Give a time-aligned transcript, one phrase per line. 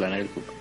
[0.00, 0.52] aplanar el cuco.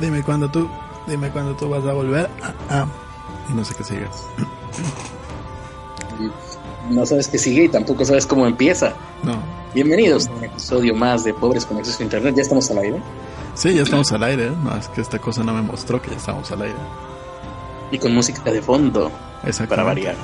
[0.00, 0.68] Dime cuándo tú,
[1.06, 2.28] dime cuándo tú vas a volver.
[2.68, 2.86] Ah,
[3.48, 4.06] y no sé qué sigue.
[6.90, 8.94] No sabes qué sigue y tampoco sabes cómo empieza.
[9.22, 9.36] No.
[9.74, 12.34] Bienvenidos a un episodio más de Pobres con Acceso a Internet.
[12.34, 13.00] ¿Ya estamos al aire?
[13.54, 14.50] Sí, ya estamos al aire.
[14.50, 16.78] No, es que esta cosa no me mostró que ya estamos al aire.
[17.92, 19.12] Y con música de fondo.
[19.68, 20.14] Para variar.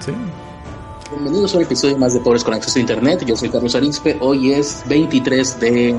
[0.00, 0.12] Sí.
[1.12, 3.24] Bienvenidos a un episodio más de Pobres con Acceso a Internet.
[3.24, 4.16] Yo soy Carlos Arispe.
[4.20, 5.96] Hoy es 23 de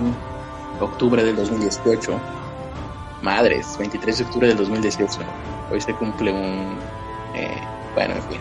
[0.81, 2.19] octubre del 2018.
[3.21, 5.19] Madres, 23 de octubre del 2018.
[5.71, 6.77] Hoy se cumple un...
[7.33, 7.57] Eh,
[7.95, 8.39] bueno, en fin.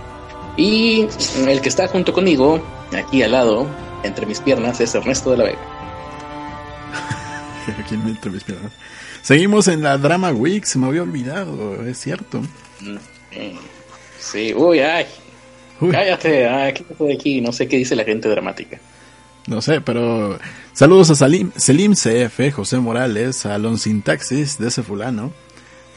[0.56, 1.08] Y
[1.48, 2.60] el que está junto conmigo,
[2.96, 3.66] aquí al lado,
[4.02, 5.58] entre mis piernas, es Ernesto de la Vega.
[7.84, 8.72] aquí entre mis piernas.
[9.22, 12.42] Seguimos en la Drama Week, se me había olvidado, es cierto.
[14.18, 15.06] Sí, uy, ay.
[15.78, 18.80] Cállate, ay, quítate de aquí, no sé qué dice la gente dramática.
[19.46, 20.38] No sé, pero
[20.72, 25.32] saludos a Salim, Selim CF, José Morales, a Sintaxis de ese fulano.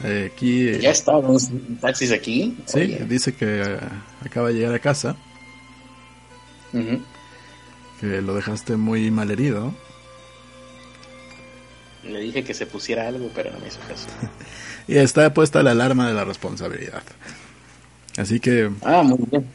[0.04, 2.56] Eh, aquí, ¿Ya está Alon Sintaxis aquí?
[2.64, 3.78] Sí, dice que
[4.24, 5.16] acaba de llegar a casa.
[8.00, 9.74] Que lo dejaste muy mal herido.
[12.02, 14.08] Le dije que se pusiera algo, pero no me hizo caso.
[14.88, 17.02] y está puesta la alarma de la responsabilidad.
[18.16, 18.70] Así que...
[18.82, 19.46] Ah, muy bien.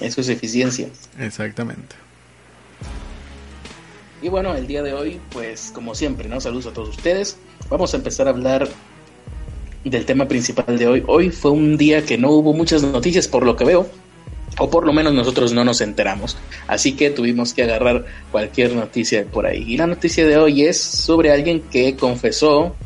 [0.00, 0.88] Eso es eficiencia.
[1.18, 1.94] Exactamente.
[4.22, 6.40] Y bueno, el día de hoy, pues como siempre, ¿no?
[6.40, 7.36] Saludos a todos ustedes.
[7.68, 8.68] Vamos a empezar a hablar
[9.84, 11.02] del tema principal de hoy.
[11.06, 13.88] Hoy fue un día que no hubo muchas noticias por lo que veo,
[14.58, 16.36] o por lo menos nosotros no nos enteramos.
[16.68, 19.64] Así que tuvimos que agarrar cualquier noticia por ahí.
[19.66, 22.76] Y la noticia de hoy es sobre alguien que confesó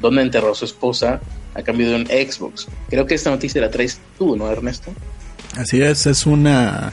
[0.00, 1.20] dónde enterró a su esposa
[1.56, 2.68] a cambio de un Xbox.
[2.88, 4.92] Creo que esta noticia la traes tú, ¿no, Ernesto?
[5.56, 6.92] Así es, es una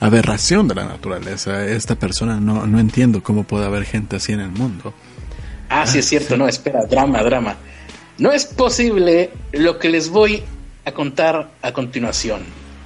[0.00, 1.66] aberración de la naturaleza.
[1.66, 4.94] Esta persona no, no entiendo cómo puede haber gente así en el mundo.
[5.68, 7.56] Ah, sí es cierto, no, espera, drama, drama.
[8.18, 10.42] No es posible lo que les voy
[10.84, 12.42] a contar a continuación.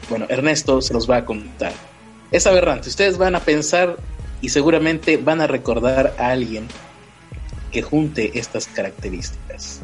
[0.09, 1.73] Bueno, Ernesto se los va a contar.
[2.31, 3.97] Es aberrante, ustedes van a pensar
[4.41, 6.67] y seguramente van a recordar a alguien
[7.71, 9.81] que junte estas características.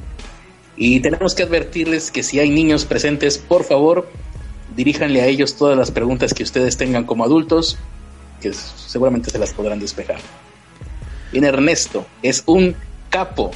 [0.77, 4.09] Y tenemos que advertirles que si hay niños presentes, por favor,
[4.77, 7.79] diríjanle a ellos todas las preguntas que ustedes tengan como adultos,
[8.41, 10.19] que seguramente se las podrán despejar.
[11.33, 12.77] Bien, Ernesto es un
[13.09, 13.51] capo,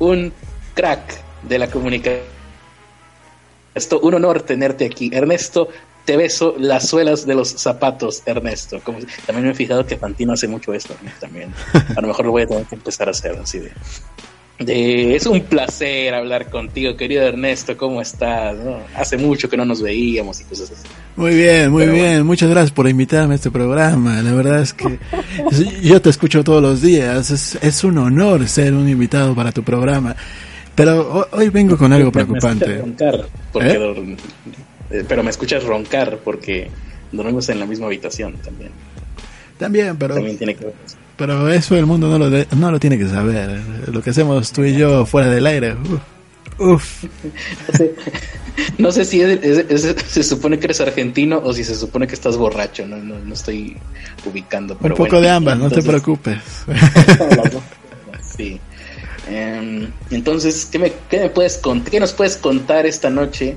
[0.00, 0.32] un
[0.74, 2.22] crack de la comunicación.
[3.74, 5.10] Esto, un honor tenerte aquí.
[5.12, 5.68] Ernesto,
[6.04, 8.80] te beso las suelas de los zapatos, Ernesto.
[8.82, 11.54] Como, también me he fijado que Fantino hace mucho esto también.
[11.96, 13.72] A lo mejor lo voy a tener que empezar a hacer así de
[14.58, 17.76] es un placer hablar contigo, querido Ernesto.
[17.76, 18.56] ¿Cómo estás?
[18.94, 20.88] Hace mucho que no nos veíamos y cosas así.
[21.16, 22.24] Muy bien, muy bien.
[22.24, 24.22] Muchas gracias por invitarme a este programa.
[24.22, 24.98] La verdad es que
[25.82, 27.30] yo te escucho todos los días.
[27.62, 30.14] Es, un honor ser un invitado para tu programa.
[30.74, 32.78] Pero hoy vengo con algo preocupante.
[32.78, 33.26] roncar
[33.60, 34.16] ¿Eh?
[34.90, 36.70] Eh, pero me escuchas roncar porque
[37.10, 38.70] dormimos en la misma habitación también.
[39.58, 40.14] También, pero.
[40.14, 40.74] También tiene que ver
[41.16, 43.60] pero eso el mundo no lo, no lo tiene que saber.
[43.92, 45.76] Lo que hacemos tú y yo fuera del aire.
[46.58, 47.04] Uf.
[48.78, 49.20] No sé, si
[50.06, 52.86] se supone que eres argentino o si se supone que estás borracho.
[52.86, 53.76] No, no, estoy
[54.26, 54.76] ubicando.
[54.80, 56.38] Un poco de ambas, no te preocupes.
[58.36, 58.60] sí.
[59.28, 63.56] Em, entonces, ¿qué, me, qué, me puedes ¿qué nos puedes contar esta noche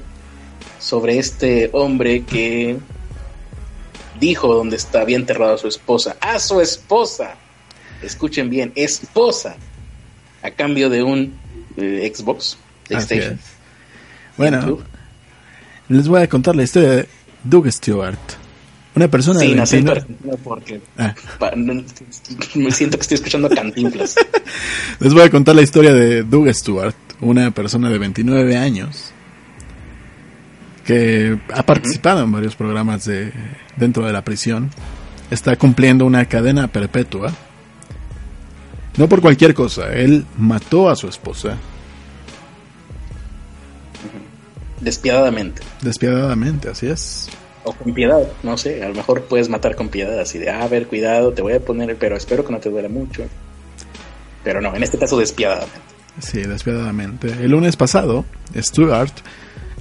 [0.80, 2.78] sobre este hombre que
[4.20, 6.16] dijo dónde está, había enterrado a su esposa?
[6.22, 7.36] ¡A su esposa!
[8.02, 9.56] Escuchen bien, esposa,
[10.42, 11.34] a cambio de un
[11.78, 12.58] eh, Xbox,
[12.88, 13.40] PlayStation.
[14.38, 14.80] Bueno,
[15.90, 17.08] les voy a contar la historia de
[17.44, 18.18] Doug Stewart.
[18.96, 20.06] Una persona de
[20.42, 21.14] porque ah.
[22.56, 24.16] me siento que estoy escuchando cantinflas.
[25.02, 29.12] Les voy a contar la historia de Doug Stewart, una persona de 29 años
[30.86, 33.34] que ha participado en varios programas de
[33.76, 34.72] dentro de la prisión.
[35.30, 37.34] Está cumpliendo una cadena perpetua
[38.98, 41.58] no por cualquier cosa, él mató a su esposa.
[44.80, 45.62] Despiadadamente.
[45.82, 47.30] Despiadadamente, así es.
[47.64, 50.64] O con piedad, no sé, a lo mejor puedes matar con piedad, así de, ah,
[50.64, 53.24] a ver, cuidado, te voy a poner, pero espero que no te duela mucho.
[54.44, 55.80] Pero no, en este caso despiadadamente.
[56.20, 57.28] Sí, despiadadamente.
[57.28, 58.26] El lunes pasado,
[58.56, 59.14] Stuart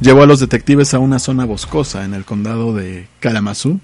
[0.00, 3.78] llevó a los detectives a una zona boscosa en el condado de Kalamazoo,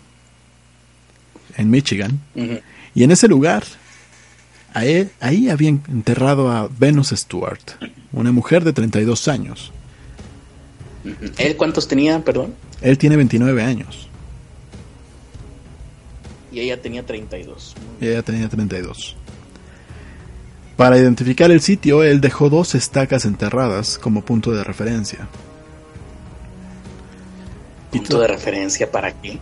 [1.57, 2.21] en Michigan.
[2.95, 3.65] Y en ese lugar
[4.73, 7.61] Ahí, ahí habían enterrado a Venus Stewart,
[8.13, 9.73] una mujer de 32 años.
[11.39, 12.55] ¿Él cuántos tenía, perdón?
[12.81, 14.09] Él tiene 29 años.
[16.53, 17.75] Y ella tenía 32.
[18.01, 19.17] Y ella tenía 32.
[20.77, 25.29] Para identificar el sitio, él dejó dos estacas enterradas como punto de referencia.
[27.91, 29.39] ¿Punto de referencia para qué?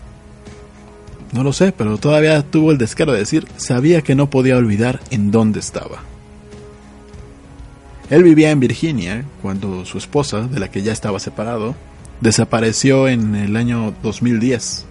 [1.33, 5.01] No lo sé, pero todavía tuvo el descaro de decir, sabía que no podía olvidar
[5.11, 6.03] en dónde estaba.
[8.11, 11.75] Él vivía en Virginia cuando su esposa, de la que ya estaba separado,
[12.21, 14.87] desapareció en el año 2010.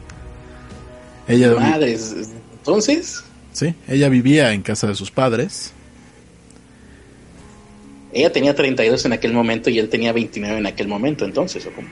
[1.27, 2.15] Ella Madres,
[2.53, 3.23] entonces.
[3.53, 5.73] Sí, ella vivía en casa de sus padres.
[8.13, 11.71] Ella tenía 32 en aquel momento y él tenía 29 en aquel momento, entonces, ¿o
[11.71, 11.87] cómo?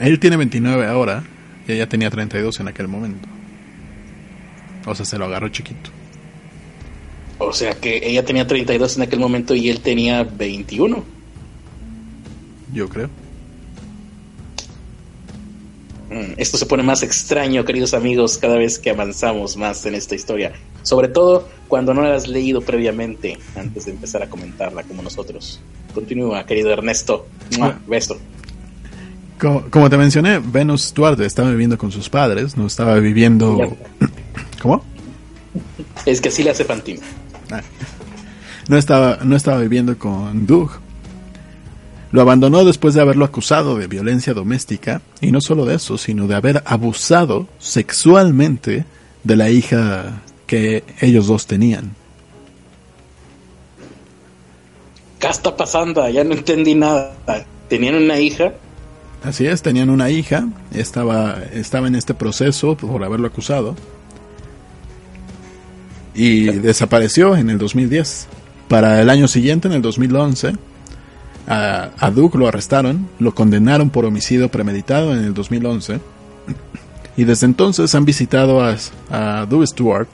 [0.00, 1.24] Él tiene 29 ahora
[1.66, 3.28] y ella tenía 32 en aquel momento.
[4.86, 5.90] O sea, se lo agarró chiquito.
[7.38, 11.04] O sea que ella tenía 32 en aquel momento y él tenía 21.
[12.72, 13.08] Yo creo.
[16.10, 20.14] Mm, esto se pone más extraño, queridos amigos, cada vez que avanzamos más en esta
[20.14, 20.52] historia.
[20.82, 25.60] Sobre todo cuando no la has leído previamente antes de empezar a comentarla como nosotros.
[25.94, 27.26] Continúa, querido Ernesto.
[27.60, 27.78] Ah.
[27.86, 28.18] Beso.
[29.38, 33.76] Como, te mencioné, Venus Duarte estaba viviendo con sus padres, no estaba viviendo...
[34.60, 34.82] ¿Cómo?
[36.06, 37.00] Es que así le hace Fantino.
[37.50, 37.62] Ah.
[38.68, 40.70] No estaba, no estaba viviendo con Doug.
[42.10, 46.26] Lo abandonó después de haberlo acusado de violencia doméstica, y no solo de eso, sino
[46.26, 48.84] de haber abusado sexualmente
[49.24, 51.94] de la hija que ellos dos tenían.
[55.18, 56.08] ¿Qué está pasando?
[56.08, 57.12] Ya no entendí nada.
[57.68, 58.54] ¿Tenían una hija?
[59.22, 63.74] Así es, tenían una hija, estaba, estaba en este proceso por haberlo acusado
[66.18, 68.26] y desapareció en el 2010.
[68.66, 70.54] Para el año siguiente, en el 2011,
[71.46, 76.00] a, a Duke lo arrestaron, lo condenaron por homicidio premeditado en el 2011
[77.16, 78.76] y desde entonces han visitado a,
[79.10, 80.08] a Doug Stewart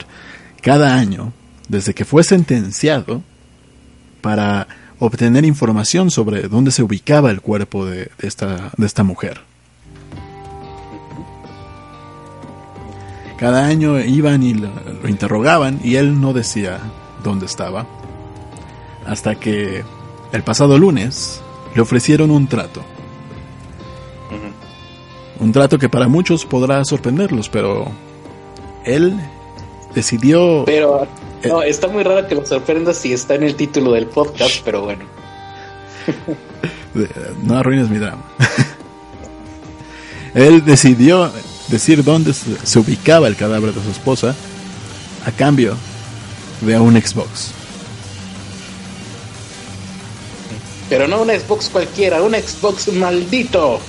[0.61, 1.33] cada año
[1.67, 3.23] desde que fue sentenciado
[4.21, 4.67] para
[4.99, 9.41] obtener información sobre dónde se ubicaba el cuerpo de esta mujer.
[13.37, 14.69] Cada año iban y lo,
[15.07, 16.79] interrogaban y él no decía
[17.23, 17.85] dónde estaba.
[19.05, 19.83] Hasta que
[20.31, 21.41] el pasado lunes
[21.73, 22.81] le ofrecieron un trato.
[25.39, 27.91] Un trato que para muchos podrá sorprenderlos, pero
[28.85, 29.19] él
[29.93, 30.63] decidió...
[30.65, 31.05] Pero
[31.43, 34.61] eh, no, está muy raro que lo sorprenda si está en el título del podcast,
[34.63, 35.03] pero bueno.
[37.43, 38.23] no arruines mi drama.
[40.33, 41.29] él decidió
[41.67, 44.35] decir dónde se ubicaba el cadáver de su esposa
[45.25, 45.75] a cambio
[46.61, 47.51] de un Xbox.
[50.89, 53.79] Pero no un Xbox cualquiera, un Xbox maldito.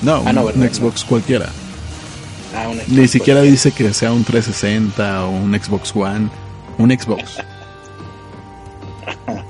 [0.00, 1.50] No, ah, un, Xbox cualquiera.
[2.54, 6.28] Ah, Ni siquiera dice que sea un 360 o un Xbox One,
[6.78, 7.38] un Xbox.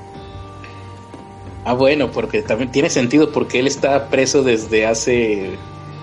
[1.64, 5.56] ah, bueno, porque también tiene sentido porque él está preso desde hace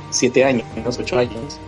[0.10, 0.66] siete años,
[1.00, 1.60] ocho años.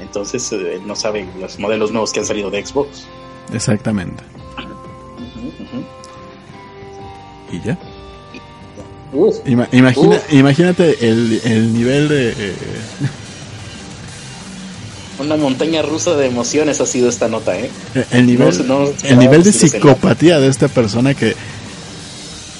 [0.00, 3.06] Entonces eh, no sabe los modelos nuevos que han salido de Xbox.
[3.52, 4.22] Exactamente.
[7.50, 7.78] ¿Y ya?
[9.46, 12.30] imagina, Imagínate el, nivel de...
[12.30, 12.54] Eh,
[15.18, 17.70] Una montaña rusa de emociones ha sido esta nota, ¿eh?
[18.10, 18.52] El nivel,
[19.04, 21.34] el nivel de psicopatía de esta persona que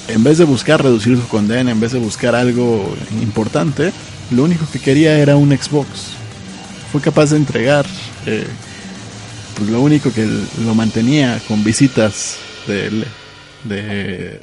[0.08, 3.92] en vez de buscar reducir su condena, en vez de buscar algo importante,
[4.30, 6.14] lo único que quería era un Xbox.
[6.92, 7.86] Fue capaz de entregar
[8.26, 8.46] eh,
[9.56, 10.26] pues lo único que
[10.64, 13.04] lo mantenía con visitas de,
[13.64, 14.40] de,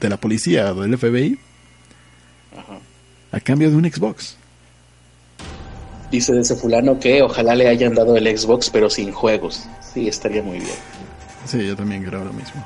[0.00, 1.38] de la policía o del FBI
[3.32, 4.36] a cambio de un Xbox.
[6.10, 9.64] Dice de ese fulano que ojalá le hayan dado el Xbox pero sin juegos.
[9.92, 10.76] Sí, estaría muy bien.
[11.44, 12.64] Sí, yo también creo lo mismo.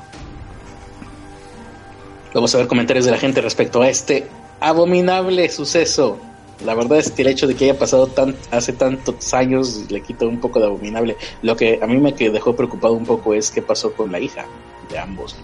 [2.33, 4.27] Vamos a ver comentarios de la gente respecto a este
[4.59, 6.19] abominable suceso.
[6.65, 10.01] La verdad es que el hecho de que haya pasado tan, hace tantos años le
[10.01, 11.15] quita un poco de abominable.
[11.41, 14.45] Lo que a mí me dejó preocupado un poco es qué pasó con la hija
[14.89, 15.35] de ambos.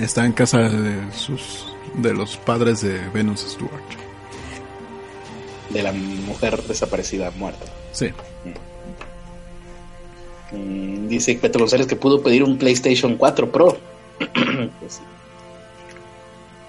[0.00, 3.82] Está en casa de sus de los padres de Venus Stewart.
[5.70, 7.66] De la mujer desaparecida muerta.
[7.92, 8.08] Sí.
[10.52, 13.76] Mm, dice Petro González que pudo pedir un PlayStation 4 Pro.
[14.80, 15.00] pues,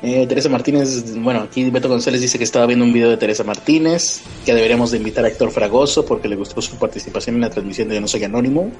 [0.01, 3.43] eh, Teresa Martínez, bueno, aquí Beto González dice que estaba viendo un video de Teresa
[3.43, 7.49] Martínez, que deberíamos de invitar a Héctor Fragoso porque le gustó su participación en la
[7.49, 8.71] transmisión de Yo No Soy Anónimo.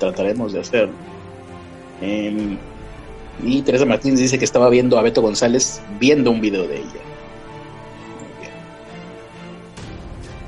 [0.00, 0.94] Trataremos de hacerlo.
[2.00, 2.58] Em,
[3.44, 7.00] y Teresa Martínez dice que estaba viendo a Beto González viendo un video de ella.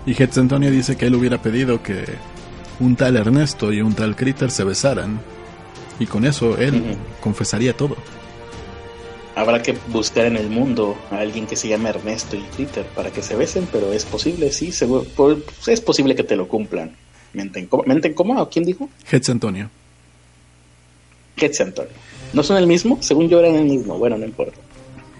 [0.06, 2.04] Y Hetz Antonio dice que él hubiera pedido que
[2.80, 5.20] un tal Ernesto y un tal Critter se besaran.
[5.98, 7.96] Y con eso él confesaría todo.
[9.36, 13.10] Habrá que buscar en el mundo a alguien que se llame Ernesto y Critter para
[13.10, 16.96] que se besen, pero es posible, sí, seguro, pues, es posible que te lo cumplan.
[17.34, 18.48] ¿Mente en, ¿Mente coma?
[18.48, 18.88] quién dijo?
[19.12, 19.68] Hetz Antonio.
[21.36, 21.92] Hetz Antonio.
[22.32, 22.96] ¿No son el mismo?
[23.02, 23.98] Según yo eran el mismo.
[23.98, 24.58] Bueno, no importa.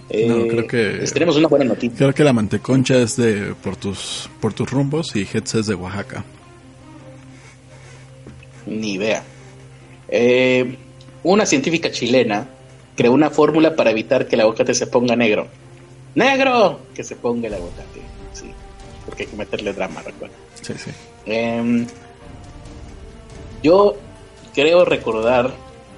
[0.09, 1.05] no, creo eh, que.
[1.13, 1.95] Tenemos una buena noticia.
[1.95, 5.75] Creo que la manteconcha es de por tus, por tus rumbos y Hetz es de
[5.75, 6.25] Oaxaca.
[8.65, 9.23] Ni idea.
[10.09, 10.75] Eh,
[11.21, 12.56] una científica chilena
[12.97, 15.47] creó una fórmula para evitar que el aguacate se ponga negro.
[16.15, 16.79] ¡Negro!
[16.95, 18.01] Que se ponga el aguacate.
[18.33, 18.51] Sí,
[19.05, 20.35] porque hay que meterle drama, recuerda.
[20.61, 20.89] Sí, sí.
[21.27, 21.85] Em,
[23.61, 23.95] yo
[24.53, 25.51] creo recordar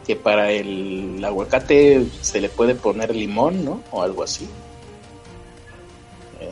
[0.05, 3.81] que para el aguacate se le puede poner limón, ¿no?
[3.91, 4.45] O algo así.
[6.41, 6.51] Eh,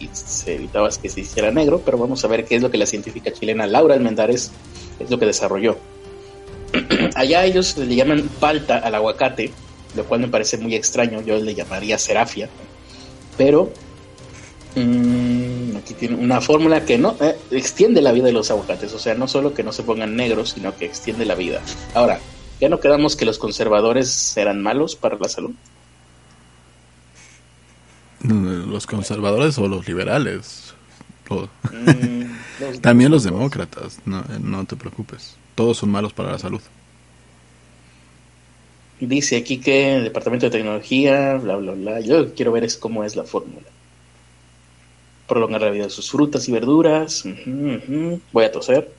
[0.00, 2.76] y se evitaba que se hiciera negro, pero vamos a ver qué es lo que
[2.76, 4.52] la científica chilena Laura Almendares
[5.00, 5.78] es lo que desarrolló.
[7.14, 9.52] Allá ellos le llaman palta al aguacate,
[9.96, 12.48] lo cual me parece muy extraño, yo le llamaría serafia,
[13.36, 13.72] pero
[14.76, 18.98] mm, aquí tiene una fórmula que no eh, extiende la vida de los aguacates, o
[18.98, 21.60] sea, no solo que no se pongan negros, sino que extiende la vida.
[21.94, 22.20] Ahora,
[22.60, 25.52] ¿ya no quedamos que los conservadores eran malos para la salud?
[28.20, 30.74] Los conservadores o los liberales.
[31.28, 36.60] Mm, También los demócratas, no, no te preocupes todos son malos para la salud.
[39.00, 42.00] Dice aquí que el departamento de tecnología, bla, bla, bla.
[42.00, 43.66] Yo lo que quiero ver es cómo es la fórmula.
[45.26, 47.24] Prolongar la vida de sus frutas y verduras.
[48.32, 48.92] Voy a toser.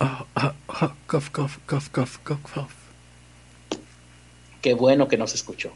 [0.00, 2.70] Ah, ah, ah, cough, cough, cough, cough, cough,
[4.60, 5.72] Qué bueno que nos escuchó.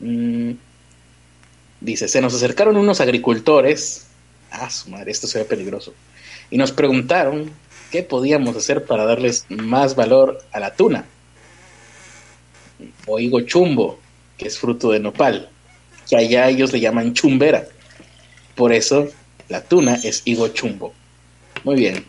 [0.00, 0.52] Mm.
[1.80, 4.08] Dice, se nos acercaron unos agricultores.
[4.50, 5.94] Ah, su madre, esto se ve peligroso.
[6.50, 7.50] Y nos preguntaron
[7.90, 11.06] ¿qué podíamos hacer para darles más valor a la tuna?
[13.06, 13.98] O higo chumbo,
[14.36, 15.48] que es fruto de nopal,
[16.08, 17.66] que allá ellos le llaman chumbera.
[18.54, 19.08] Por eso
[19.48, 20.92] la tuna es higo chumbo.
[21.64, 22.04] Muy bien.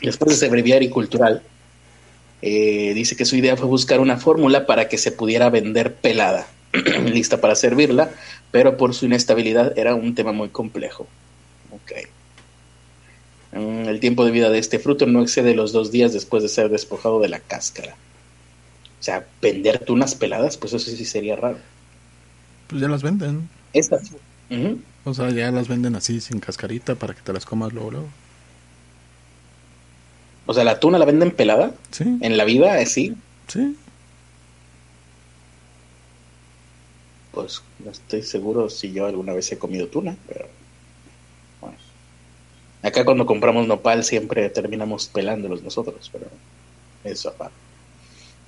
[0.00, 1.42] Después de ese breviario cultural,
[2.40, 6.46] eh, dice que su idea fue buscar una fórmula para que se pudiera vender pelada,
[7.04, 8.10] lista para servirla,
[8.50, 11.06] pero por su inestabilidad era un tema muy complejo.
[11.82, 12.04] Okay.
[13.52, 16.48] Mm, el tiempo de vida de este fruto no excede los dos días después de
[16.48, 17.96] ser despojado de la cáscara.
[19.00, 21.58] O sea, vender tunas peladas, pues eso sí sería raro.
[22.66, 23.48] Pues ya las venden.
[23.72, 24.12] Estas.
[25.04, 28.08] O sea, ya las venden así sin cascarita para que te las comas luego, luego.
[30.46, 31.74] O sea, la tuna la venden pelada.
[31.90, 32.04] Sí.
[32.20, 33.14] En la vida, así.
[33.46, 33.76] Sí.
[37.32, 40.48] Pues no estoy seguro si yo alguna vez he comido tuna, pero
[42.82, 46.26] Acá cuando compramos nopal siempre terminamos pelándolos nosotros, pero
[47.04, 47.56] eso aparte.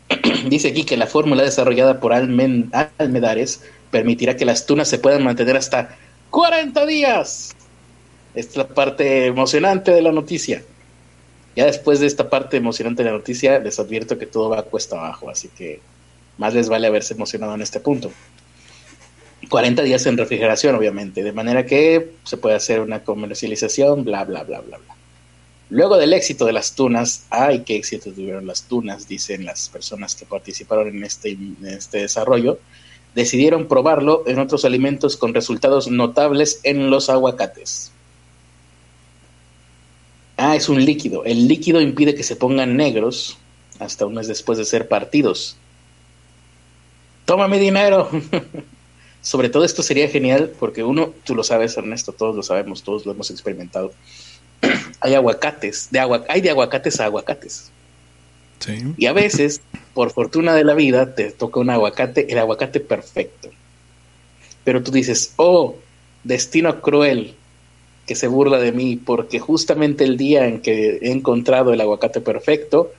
[0.49, 5.57] Dice aquí que la fórmula desarrollada por Almedares permitirá que las tunas se puedan mantener
[5.57, 5.97] hasta
[6.31, 7.57] 40 días.
[8.35, 10.63] Esta es la parte emocionante de la noticia.
[11.57, 14.63] Ya después de esta parte emocionante de la noticia, les advierto que todo va a
[14.63, 15.81] cuesta abajo, así que
[16.39, 18.13] más les vale haberse emocionado en este punto.
[19.51, 24.45] 40 días en refrigeración, obviamente, de manera que se puede hacer una comercialización, bla, bla,
[24.45, 24.95] bla, bla, bla.
[25.71, 30.15] Luego del éxito de las tunas, ay, qué éxito tuvieron las tunas, dicen las personas
[30.15, 32.59] que participaron en este, este desarrollo,
[33.15, 37.91] decidieron probarlo en otros alimentos con resultados notables en los aguacates.
[40.37, 41.25] Ah, es un líquido.
[41.25, 43.37] El líquido impide que se pongan negros
[43.81, 45.57] hasta un mes después de ser partidos.
[47.27, 48.09] Tómame dinero.
[49.23, 53.05] Sobre todo esto sería genial porque uno, tú lo sabes Ernesto, todos lo sabemos, todos
[53.07, 53.93] lo hemos experimentado.
[55.01, 57.71] hay aguacates, de agua, hay de aguacates a aguacates.
[58.61, 58.95] Sí.
[58.97, 59.63] Y a veces,
[59.95, 63.51] por fortuna de la vida, te toca un aguacate, el aguacate perfecto.
[64.65, 65.77] Pero tú dices, oh,
[66.25, 67.35] destino cruel
[68.07, 72.21] que se burla de mí porque justamente el día en que he encontrado el aguacate
[72.21, 72.93] perfecto,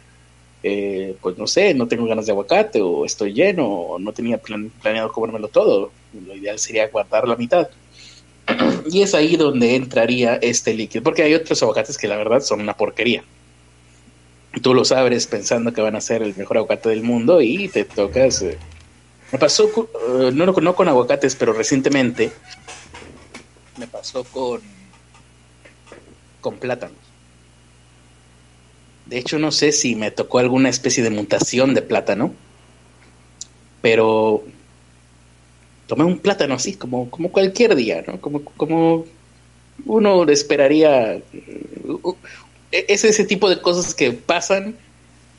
[0.64, 4.40] eh, pues no sé, no tengo ganas de aguacate o estoy lleno o no tenía
[4.40, 5.92] planeado comérmelo todo.
[6.14, 7.70] Lo ideal sería guardar la mitad.
[8.90, 12.62] Y es ahí donde entraría este líquido, porque hay otros aguacates que la verdad son
[12.62, 13.24] una porquería.
[14.62, 17.86] Tú lo sabes pensando que van a ser el mejor aguacate del mundo y te
[17.86, 18.42] tocas...
[18.42, 18.58] Eh,
[19.32, 22.32] me pasó, eh, no, no con aguacates, pero recientemente
[23.78, 24.60] me pasó con,
[26.42, 27.12] con plátanos
[29.12, 32.34] de hecho, no sé si me tocó alguna especie de mutación de plátano,
[33.82, 34.42] pero
[35.92, 38.22] tomé un plátano así, como, como cualquier día, ¿no?
[38.22, 39.04] Como, como
[39.86, 41.20] uno esperaría.
[42.72, 44.78] Es ese tipo de cosas que pasan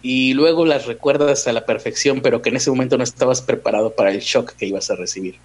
[0.02, 3.94] y luego las recuerdas a la perfección, pero que en ese momento no estabas preparado
[3.94, 5.36] para el shock que ibas a recibir.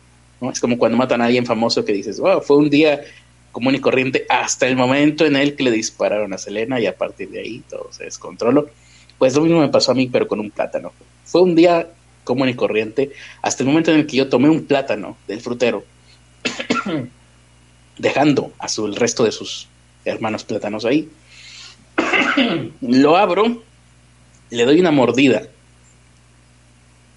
[0.42, 0.52] ¿no?
[0.52, 3.00] Es como cuando matan a alguien famoso que dices, wow, fue un día
[3.54, 6.98] común y corriente hasta el momento en el que le dispararon a Selena y a
[6.98, 8.68] partir de ahí todo se descontroló.
[9.18, 10.92] Pues lo mismo me pasó a mí, pero con un plátano.
[11.24, 11.88] Fue un día
[12.28, 15.86] común y corriente hasta el momento en el que yo tomé un plátano del frutero,
[17.98, 19.68] dejando a su, el resto de sus
[20.04, 21.10] hermanos plátanos ahí.
[22.82, 23.64] lo abro,
[24.50, 25.48] le doy una mordida.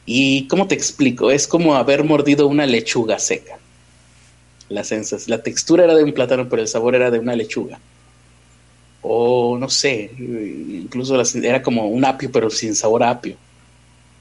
[0.07, 1.31] ¿Y cómo te explico?
[1.31, 3.59] Es como haber mordido una lechuga seca.
[4.69, 4.85] La,
[5.27, 7.81] la textura era de un plátano, pero el sabor era de una lechuga.
[9.03, 13.37] O no sé, incluso era como un apio, pero sin sabor a apio.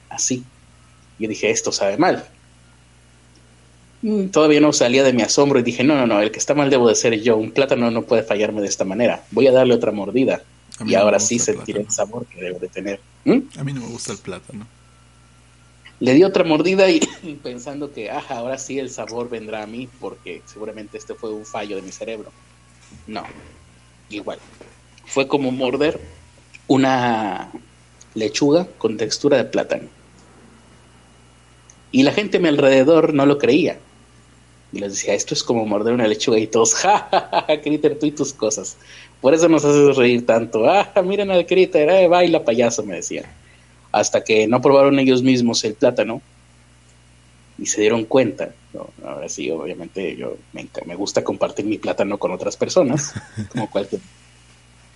[0.08, 0.42] Así.
[1.20, 2.24] Yo dije, esto sabe mal.
[4.02, 6.54] Mm, todavía no salía de mi asombro y dije, no, no, no, el que está
[6.54, 7.36] mal debo de ser yo.
[7.36, 9.22] Un plátano no puede fallarme de esta manera.
[9.30, 10.42] Voy a darle otra mordida.
[10.86, 13.00] Y ahora sí sentiré el sabor que debo de tener.
[13.24, 13.40] ¿Mm?
[13.58, 14.66] A mí no me gusta el plátano.
[15.98, 17.00] Le di otra mordida y
[17.42, 21.44] pensando que, ajá, ahora sí el sabor vendrá a mí porque seguramente este fue un
[21.44, 22.32] fallo de mi cerebro.
[23.06, 23.26] No,
[24.08, 24.38] igual.
[25.04, 26.00] Fue como morder
[26.66, 27.52] una
[28.14, 29.99] lechuga con textura de plátano.
[31.92, 33.78] Y la gente a mi alrededor no lo creía.
[34.72, 37.98] Y les decía, esto es como morder una lechuga y todos, ja, ja, ja, Critter,
[37.98, 38.76] tú y tus cosas.
[39.20, 40.68] Por eso nos haces reír tanto.
[40.68, 43.26] Ah, miren al Critter, eh, baila payaso, me decían
[43.92, 46.22] hasta que no probaron ellos mismos el plátano
[47.58, 48.54] y se dieron cuenta.
[49.04, 53.14] ahora sí, obviamente yo me, me, gusta compartir mi plátano con otras personas,
[53.52, 54.00] como cualquier,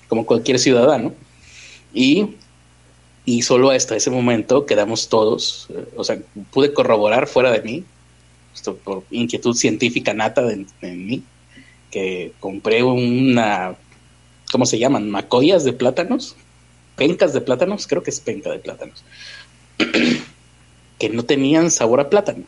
[0.09, 1.13] como cualquier ciudadano.
[1.93, 2.37] Y,
[3.25, 6.19] y solo hasta ese momento quedamos todos, eh, o sea,
[6.52, 7.85] pude corroborar fuera de mí,
[8.54, 11.23] esto por inquietud científica nata en mí,
[11.90, 13.76] que compré una,
[14.52, 15.11] ¿cómo se llaman?
[15.11, 16.37] Macoyas de plátanos
[16.97, 19.04] pencas de plátanos, creo que es penca de plátanos,
[20.99, 22.45] que no tenían sabor a plátano.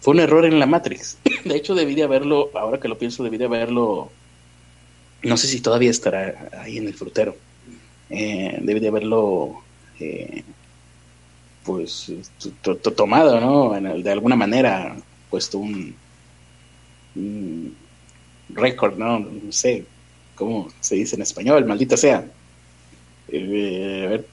[0.00, 1.18] Fue un error en la Matrix.
[1.44, 4.10] De hecho, debí de haberlo, ahora que lo pienso, debí de haberlo,
[5.22, 7.36] no sé si todavía estará ahí en el frutero.
[8.10, 9.62] Eh, debí de haberlo,
[9.98, 10.42] eh,
[11.64, 12.12] pues,
[12.94, 13.98] tomado, ¿no?
[14.00, 14.96] de alguna manera,
[15.30, 15.94] puesto un,
[17.16, 17.76] un
[18.50, 19.18] récord, ¿no?
[19.18, 19.84] No sé
[20.34, 22.26] cómo se dice en español, maldita sea
[23.28, 24.24] eh, haber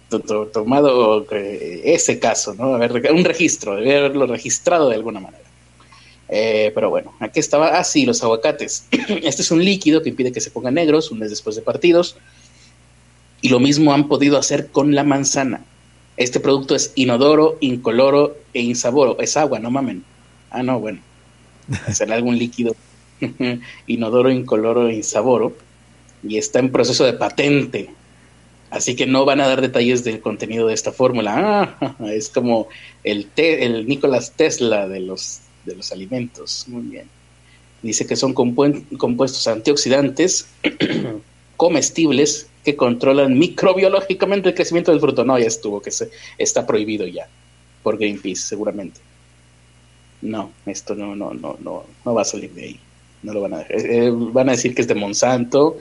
[0.51, 2.75] tomado ese caso, ¿no?
[2.75, 5.43] Haber, un registro, debe haberlo registrado de alguna manera.
[6.29, 8.87] Eh, pero bueno, aquí estaba, ah sí, los aguacates.
[9.23, 12.17] este es un líquido que impide que se pongan negros un mes después de partidos.
[13.43, 15.63] Y lo mismo han podido hacer con la manzana.
[16.17, 19.19] Este producto es inodoro, incoloro e insaboro.
[19.19, 20.03] Es agua, no mamen.
[20.49, 21.01] Ah, no, bueno.
[21.93, 22.75] Será algún líquido
[23.85, 25.55] inodoro, incoloro e insaboro.
[26.27, 27.89] Y está en proceso de patente
[28.73, 31.77] Así que no van a dar detalles del contenido de esta fórmula.
[31.79, 32.69] Ah, es como
[33.03, 36.65] el, el Nicolás Tesla de los, de los alimentos.
[36.67, 37.05] Muy bien.
[37.83, 40.47] Dice que son compuestos antioxidantes
[41.57, 45.23] comestibles que controlan microbiológicamente el crecimiento del fruto.
[45.23, 47.27] No, ya estuvo, que se, está prohibido ya
[47.81, 48.99] por Greenpeace, seguramente.
[50.21, 52.79] No, esto no, no, no, no, no va a salir de ahí.
[53.23, 53.75] No lo van a dejar.
[53.77, 55.77] Eh, van a decir que es de Monsanto,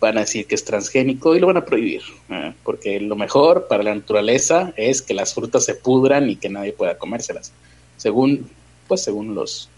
[0.00, 2.52] van a decir que es transgénico y lo van a prohibir, ¿eh?
[2.62, 6.72] porque lo mejor para la naturaleza es que las frutas se pudran y que nadie
[6.72, 7.52] pueda comérselas,
[7.96, 8.50] según,
[8.86, 9.70] pues según los,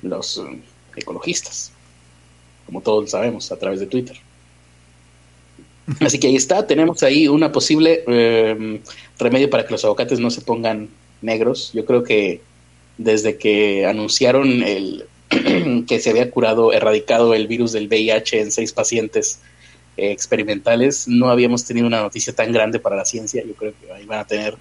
[0.00, 0.58] los eh,
[0.96, 1.72] ecologistas,
[2.64, 4.16] como todos sabemos a través de Twitter.
[6.00, 8.80] Así que ahí está, tenemos ahí una posible eh,
[9.18, 10.88] remedio para que los aguacates no se pongan
[11.20, 11.72] negros.
[11.72, 12.40] Yo creo que
[12.98, 15.04] desde que anunciaron el,
[15.86, 19.40] que se había curado, erradicado el virus del VIH en seis pacientes
[19.96, 21.08] eh, experimentales.
[21.08, 23.42] No habíamos tenido una noticia tan grande para la ciencia.
[23.44, 24.56] Yo creo que ahí van a tener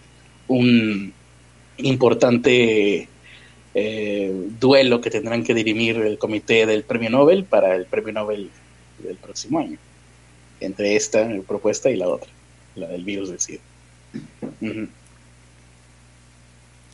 [0.47, 1.13] un
[1.77, 3.07] importante
[3.73, 8.49] eh, duelo que tendrán que dirimir el comité del premio Nobel para el premio Nobel
[8.99, 9.77] del próximo año,
[10.61, 12.29] entre esta propuesta y la otra,
[12.75, 13.61] la del virus del SIDA.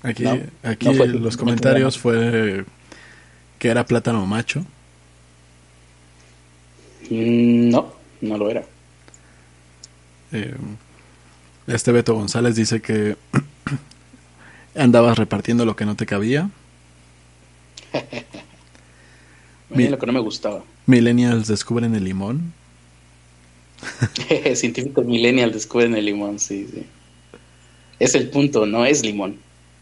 [0.01, 0.25] Aquí,
[0.63, 2.65] aquí los comentarios fue
[3.60, 4.65] que era plátano macho?
[7.10, 8.63] Mm, no, no lo era.
[10.32, 10.56] Eh,
[11.67, 13.17] este Beto González dice que
[14.75, 16.49] andabas repartiendo lo que no te cabía.
[19.69, 20.63] lo que no me gustaba.
[20.86, 22.53] Millennials descubren el limón.
[24.56, 26.86] Científicos millennials descubren el limón, sí, sí.
[28.00, 29.38] Es el punto, no es limón,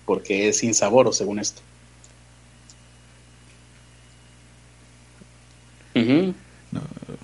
[0.05, 1.61] porque es sin sabor, según esto.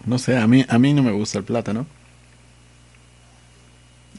[0.06, 1.86] no, sé, a mí, a mí no me gusta el plátano.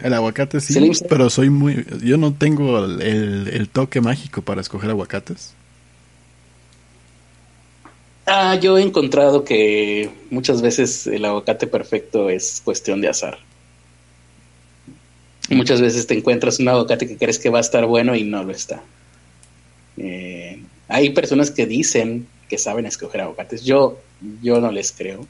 [0.02, 1.86] El aguacate sí, pero soy muy...
[2.02, 5.54] Yo no tengo el, toque mágico para escoger aguacates.
[8.26, 13.38] Ah, yo he encontrado que muchas veces el aguacate perfecto es cuestión de azar.
[15.50, 18.44] Muchas veces te encuentras un aguacate que crees que va a estar bueno y no
[18.44, 18.82] lo está.
[19.96, 23.64] Eh, hay personas que dicen que saben escoger aguacates.
[23.64, 23.98] Yo,
[24.42, 25.26] yo no les creo.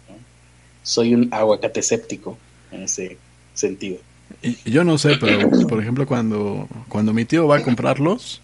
[0.82, 2.36] Soy un aguacate escéptico
[2.70, 3.16] en ese
[3.54, 3.98] sentido.
[4.42, 8.40] Y, yo no sé, pero por ejemplo cuando, cuando mi tío va a comprarlos,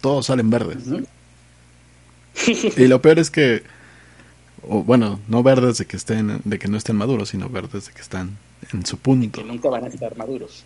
[0.00, 0.84] todos salen verdes.
[2.76, 3.62] Y lo peor es que,
[4.66, 8.00] bueno, no verdes de que estén, de que no estén maduros, sino verdes de que
[8.00, 8.36] están
[8.72, 9.40] en su punto.
[9.40, 10.64] Que nunca van a estar maduros.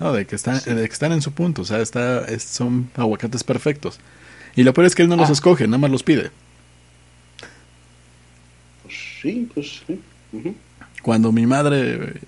[0.00, 3.44] No, de que están, de que están en su punto, o sea, está, son aguacates
[3.44, 4.00] perfectos.
[4.56, 5.32] Y lo peor es que él no los ah.
[5.32, 6.30] escoge, nada más los pide.
[8.82, 10.00] Pues sí, pues sí.
[11.02, 12.20] Cuando mi madre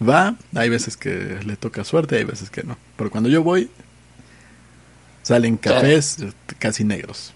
[0.00, 2.76] va, hay veces que le toca suerte, hay veces que no.
[2.96, 3.70] Pero cuando yo voy,
[5.22, 6.18] salen cafés
[6.58, 7.32] casi negros.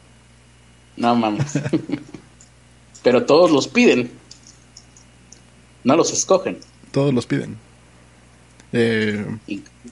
[0.96, 1.58] No mames.
[3.04, 4.10] Pero todos los piden.
[5.84, 6.58] No los escogen.
[6.90, 7.56] Todos los piden.
[8.72, 9.24] Eh,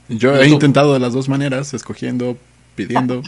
[0.09, 2.37] yo he intentado de las dos maneras, escogiendo,
[2.75, 3.23] pidiendo.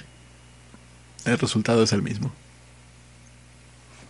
[1.26, 2.32] El resultado es el mismo.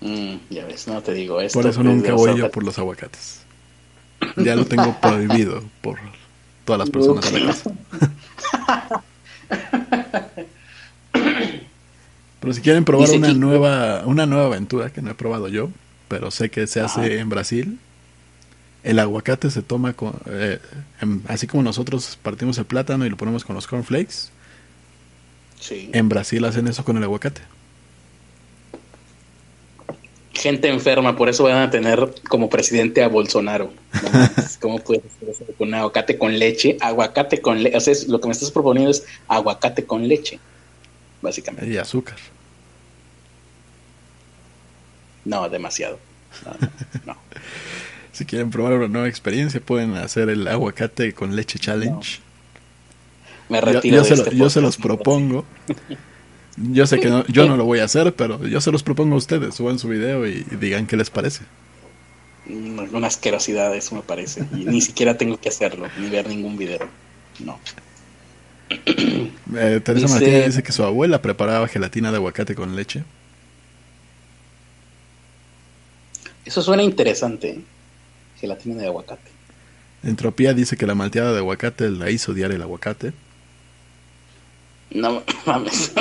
[0.00, 1.58] Mm, ya ves, no te digo esto.
[1.58, 3.40] Por eso nunca voy yo por los aguacates.
[4.36, 5.98] Ya lo tengo prohibido por
[6.64, 7.72] todas las personas de la casa.
[12.44, 15.70] Pero si quieren probar una nueva, una nueva aventura que no he probado yo,
[16.08, 17.78] pero sé que se hace en Brasil,
[18.82, 20.58] el aguacate se toma con, eh,
[21.26, 24.28] así como nosotros partimos el plátano y lo ponemos con los cornflakes.
[25.70, 27.40] En Brasil hacen eso con el aguacate
[30.44, 33.72] gente enferma, por eso van a tener como presidente a Bolsonaro.
[34.60, 36.76] ¿Cómo puedes hacer eso con aguacate con leche?
[36.80, 37.76] Aguacate con leche.
[37.76, 40.38] O sea, lo que me estás proponiendo es aguacate con leche,
[41.22, 41.70] básicamente.
[41.70, 42.16] Y azúcar.
[45.24, 45.98] No, demasiado.
[47.06, 47.16] No,
[48.12, 52.20] si quieren probar una nueva experiencia, pueden hacer el aguacate con leche challenge.
[53.48, 55.44] Me retiro yo, se, este yo se los propongo.
[56.56, 59.14] Yo sé que no, yo no lo voy a hacer, pero yo se los propongo
[59.14, 59.54] a ustedes.
[59.54, 61.44] Suban su video y, digan qué les parece.
[62.46, 64.46] Una asquerosidad, eso me parece.
[64.52, 66.88] Y ni siquiera tengo que hacerlo, ni ver ningún video.
[67.40, 67.58] No.
[69.56, 73.04] Eh, Teresa Martínez dice que su abuela preparaba gelatina de aguacate con leche.
[76.44, 77.50] Eso suena interesante.
[77.50, 77.60] ¿eh?
[78.40, 79.30] Gelatina de aguacate.
[80.02, 83.12] Entropía dice que la malteada de aguacate la hizo diario el aguacate.
[84.90, 85.92] No mames.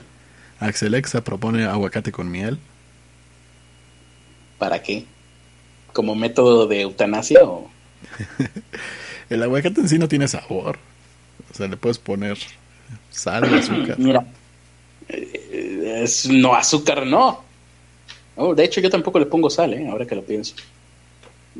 [0.60, 2.58] Axelexa propone aguacate con miel.
[4.58, 5.04] ¿Para qué?
[5.92, 7.70] ¿Como método de eutanasia o...?
[9.30, 10.78] el aguacate en sí no tiene sabor.
[11.50, 12.38] O sea, le puedes poner
[13.10, 13.98] sal o azúcar.
[13.98, 14.26] Mira,
[15.08, 17.45] eh, es, no, azúcar no.
[18.36, 19.88] Oh, de hecho, yo tampoco le pongo sal, ¿eh?
[19.88, 20.54] ahora que lo pienso.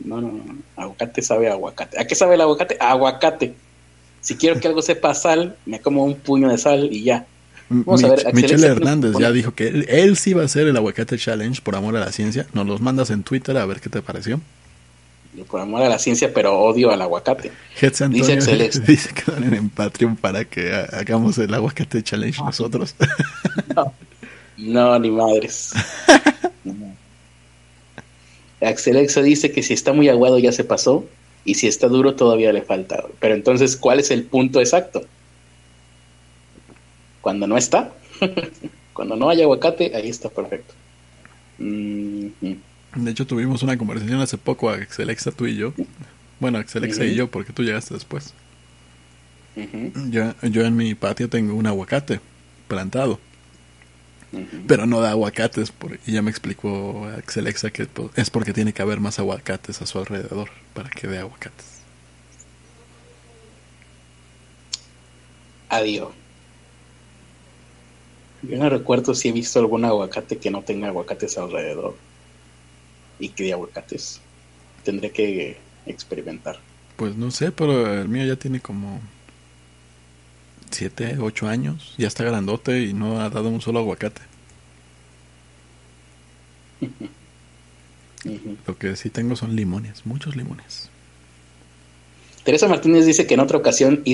[0.05, 0.57] No, no, no.
[0.77, 1.99] Aguacate sabe a aguacate.
[1.99, 2.77] ¿A qué sabe el aguacate?
[2.79, 3.55] aguacate.
[4.21, 7.27] Si quiero que algo sepa sal, me como un puño de sal y ya.
[7.69, 11.19] Vamos a ver, Michelle Hernández ya dijo que él, sí va a hacer el aguacate
[11.19, 12.47] challenge por amor a la ciencia.
[12.53, 14.41] Nos los mandas en Twitter a ver qué te pareció.
[15.51, 17.51] Por amor a la ciencia, pero odio al aguacate.
[17.81, 18.09] dice,
[18.87, 22.95] dice que dan en Patreon para que hagamos el aguacate challenge nosotros.
[24.57, 25.73] No, ni madres.
[28.61, 31.05] Axelexa dice que si está muy aguado ya se pasó
[31.45, 33.05] y si está duro todavía le falta.
[33.21, 35.05] Pero entonces, ¿cuál es el punto exacto?
[37.21, 37.93] Cuando no está,
[38.93, 40.75] cuando no hay aguacate, ahí está perfecto.
[41.59, 45.73] De hecho, tuvimos una conversación hace poco, Axelexa, tú y yo.
[46.41, 48.33] Bueno, Axelexa y yo, porque tú llegaste después.
[50.11, 52.21] yo, yo en mi patio tengo un aguacate
[52.69, 53.19] plantado.
[54.67, 58.83] Pero no da aguacates, por, y ya me explicó Axelexa que es porque tiene que
[58.83, 61.67] haber más aguacates a su alrededor para que dé aguacates.
[65.69, 66.09] Adiós.
[68.43, 71.97] Yo no recuerdo si he visto algún aguacate que no tenga aguacates alrededor
[73.19, 74.21] y que dé aguacates.
[74.85, 76.59] Tendré que experimentar.
[76.97, 79.01] Pues no sé, pero el mío ya tiene como
[80.71, 84.23] 7, 8 años, ya está grandote y no ha dado un solo aguacate.
[88.67, 90.91] Lo que sí tengo son limones, muchos limones.
[92.43, 94.05] Teresa Martínez dice que en otra ocasión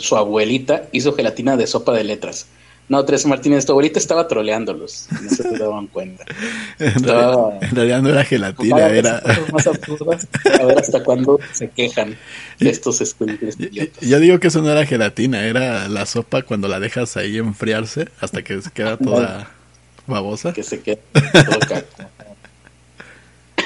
[0.00, 2.46] su abuelita hizo gelatina de sopa de letras.
[2.92, 5.06] No, Tres Martínez, tu abuelita estaba troleándolos.
[5.22, 6.26] No se te daban cuenta.
[6.78, 9.16] en, realidad, no era gelatina, era.
[9.16, 12.18] a ver hasta cuándo se quejan
[12.60, 13.56] de estos escuincles
[14.02, 18.08] Yo digo que eso no era gelatina, era la sopa cuando la dejas ahí enfriarse
[18.20, 19.50] hasta que se queda toda
[20.06, 20.52] babosa.
[20.52, 21.00] Que se queda
[21.46, 21.82] todo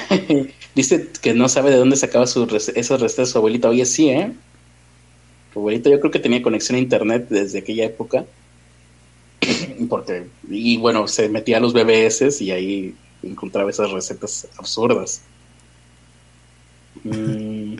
[0.73, 3.67] Dice que no sabe de dónde sacaba sus esos restos de su abuelita.
[3.67, 4.31] Oye, sí, ¿eh?
[5.51, 8.23] Su abuelita yo creo que tenía conexión a internet desde aquella época
[9.85, 15.21] porque, y bueno, se metía a los BBS y ahí encontraba esas recetas absurdas.
[17.03, 17.75] Mm.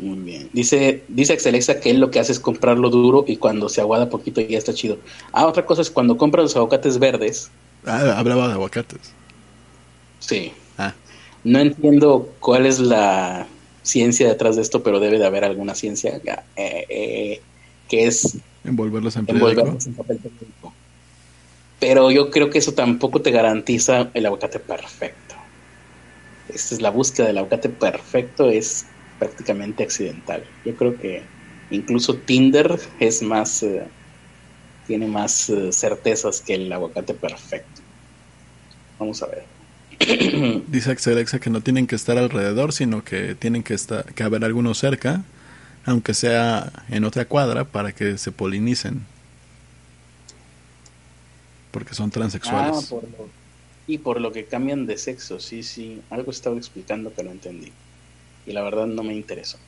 [0.00, 0.48] Muy bien.
[0.52, 4.08] Dice, dice Axelexa que él lo que hace es comprarlo duro y cuando se aguada
[4.08, 4.98] poquito ya está chido.
[5.32, 7.50] Ah, otra cosa es cuando compras los aguacates verdes.
[7.84, 9.12] Ah, hablaba de aguacates.
[10.20, 10.52] Sí.
[10.76, 10.94] Ah.
[11.42, 13.46] No entiendo cuál es la
[13.82, 16.20] ciencia detrás de esto, pero debe de haber alguna ciencia
[16.56, 17.40] eh, eh,
[17.88, 20.72] que es Envolverlos en, papel periódico.
[21.80, 25.34] Pero yo creo que eso tampoco te garantiza el aguacate perfecto.
[26.48, 28.86] Esta es la búsqueda del aguacate perfecto, es
[29.18, 30.44] prácticamente accidental.
[30.64, 31.22] Yo creo que
[31.70, 33.86] incluso Tinder es más, eh,
[34.86, 37.82] tiene más eh, certezas que el aguacate perfecto.
[38.98, 39.44] Vamos a ver.
[40.68, 44.44] Dice Axelexa que no tienen que estar alrededor, sino que tienen que, estar, que haber
[44.44, 45.22] algunos cerca
[45.88, 49.04] aunque sea en otra cuadra, para que se polinicen.
[51.70, 52.92] Porque son transexuales.
[52.92, 52.96] Ah,
[53.86, 56.02] y por lo que cambian de sexo, sí, sí.
[56.10, 57.72] Algo estaba explicando que no entendí.
[58.46, 59.58] Y la verdad no me interesó.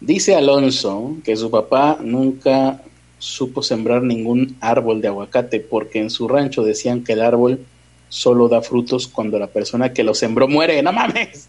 [0.00, 2.82] Dice Alonso que su papá nunca
[3.18, 7.60] supo sembrar ningún árbol de aguacate porque en su rancho decían que el árbol
[8.08, 10.82] solo da frutos cuando la persona que lo sembró muere.
[10.82, 11.48] ¡No mames!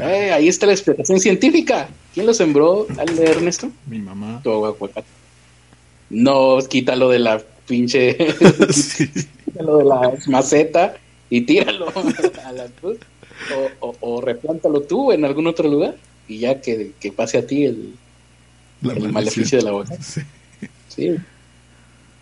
[0.00, 1.88] Eh, ahí está la explicación científica.
[2.14, 3.70] ¿Quién lo sembró, al Ernesto?
[3.86, 4.42] Mi mamá.
[6.10, 8.16] No, quítalo de la pinche.
[9.44, 10.96] quítalo de la maceta
[11.28, 11.86] y tíralo
[12.44, 12.98] a la cruz.
[13.80, 15.96] O, o, replántalo tú en algún otro lugar
[16.28, 17.94] y ya que, pase a ti el,
[18.82, 19.96] maleficio de la boca.
[20.88, 21.16] Sí.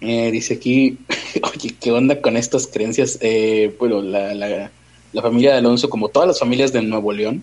[0.00, 0.98] Eh, dice aquí,
[1.42, 3.18] oye, ¿qué onda con estas creencias?
[3.20, 4.70] Eh, bueno, la, la,
[5.12, 7.42] la familia de Alonso, como todas las familias de Nuevo León,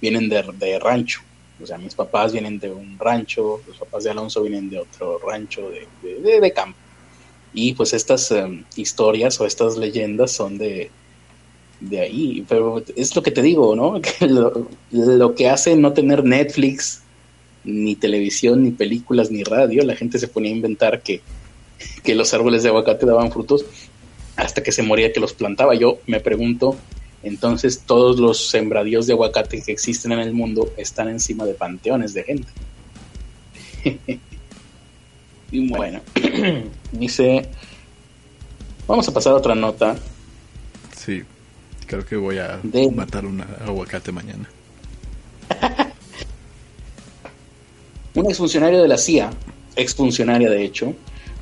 [0.00, 1.20] vienen de, rancho.
[1.62, 5.18] O sea, mis papás vienen de un rancho, los papás de Alonso vienen de otro
[5.18, 6.78] rancho de, de, campo.
[7.52, 10.90] Y pues estas em, historias o estas leyendas son de,
[11.80, 12.44] de ahí.
[12.48, 14.00] Pero es lo que te digo, ¿no?
[15.00, 17.02] lo, que hace no tener Netflix,
[17.64, 21.20] ni televisión, ni películas, ni radio, la gente se ponía a inventar que,
[22.04, 23.64] que los árboles de aguacate daban frutos
[24.36, 25.74] hasta que se moría que los plantaba.
[25.74, 26.76] Yo me pregunto
[27.22, 32.14] entonces todos los sembradíos de aguacate que existen en el mundo están encima de panteones
[32.14, 32.48] de gente.
[35.50, 36.00] y bueno,
[36.92, 37.48] dice,
[38.86, 39.96] vamos a pasar a otra nota.
[40.96, 41.22] Sí,
[41.86, 42.60] creo que voy a
[42.94, 44.48] matar un aguacate mañana.
[48.14, 49.30] un exfuncionario de la CIA,
[49.76, 50.94] exfuncionaria de hecho,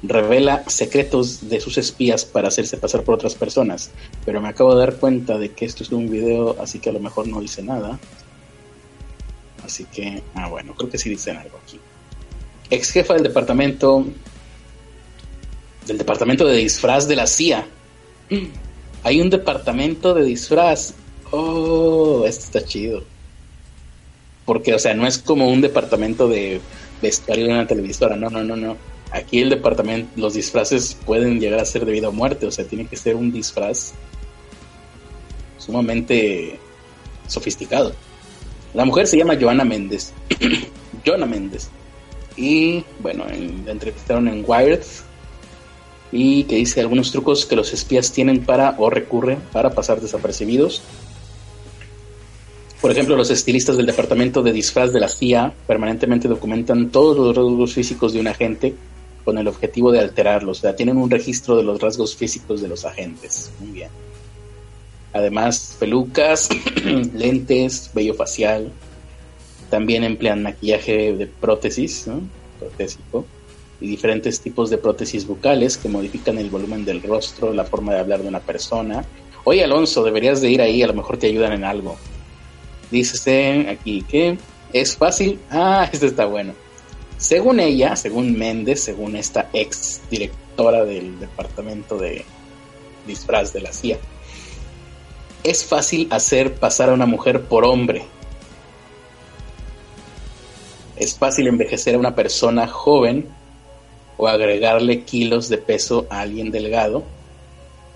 [0.09, 3.91] revela secretos de sus espías para hacerse pasar por otras personas.
[4.25, 6.93] Pero me acabo de dar cuenta de que esto es un video, así que a
[6.93, 7.99] lo mejor no dice nada.
[9.65, 11.81] Así que, ah, bueno, creo que sí dicen algo aquí.
[12.71, 14.05] Ex jefa del departamento.
[15.87, 17.67] Del departamento de disfraz de la CIA.
[19.03, 20.95] Hay un departamento de disfraz.
[21.31, 23.05] Oh, esto está chido.
[24.45, 26.61] Porque, o sea, no es como un departamento de
[27.03, 28.17] vestuario de una televisora.
[28.17, 32.09] No, no, no, no Aquí el departamento, los disfraces pueden llegar a ser de vida
[32.09, 33.95] o muerte, o sea, tiene que ser un disfraz
[35.59, 36.59] sumamente
[37.27, 37.93] sofisticado.
[38.75, 40.13] La mujer se llama Joana Méndez.
[41.07, 41.69] Joana Méndez.
[42.37, 43.25] Y bueno,
[43.65, 44.83] la entrevistaron en Wired
[46.13, 50.83] y que dice algunos trucos que los espías tienen para o recurren para pasar desapercibidos.
[52.81, 57.35] Por ejemplo, los estilistas del departamento de disfraz de la CIA permanentemente documentan todos los
[57.35, 58.75] rasgos físicos de un agente
[59.27, 60.59] con el objetivo de alterarlos.
[60.59, 63.51] O sea, tienen un registro de los rasgos físicos de los agentes.
[63.59, 63.91] Muy bien.
[65.13, 66.49] Además, pelucas,
[67.13, 68.71] lentes, vello facial.
[69.69, 72.21] También emplean maquillaje de prótesis, ¿no?
[72.61, 73.27] protésico,
[73.81, 77.99] y diferentes tipos de prótesis bucales que modifican el volumen del rostro, la forma de
[77.99, 79.05] hablar de una persona.
[79.43, 81.97] Oye, Alonso, deberías de ir ahí, a lo mejor te ayudan en algo.
[82.93, 84.39] Dice aquí que
[84.73, 85.41] es fácil.
[85.51, 86.55] Ah, este está bueno
[87.19, 92.25] según ella, según Méndez, según esta ex directora del departamento de
[93.07, 93.99] disfraz de la CIA,
[95.43, 98.05] es fácil hacer pasar a una mujer por hombre.
[100.97, 103.29] Es fácil envejecer a una persona joven
[104.17, 107.05] o agregarle kilos de peso a alguien delgado.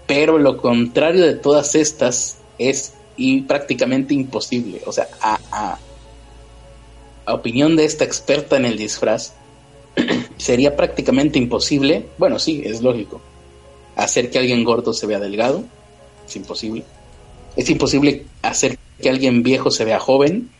[0.06, 4.80] Pero lo contrario de todas estas es y prácticamente imposible.
[4.87, 5.78] O sea, a, a
[7.35, 9.35] opinión de esta experta en el disfraz,
[10.37, 13.21] sería prácticamente imposible, bueno, sí, es lógico,
[13.97, 15.64] hacer que alguien gordo se vea delgado,
[16.27, 16.85] es imposible.
[17.57, 20.51] Es imposible hacer que alguien viejo se vea joven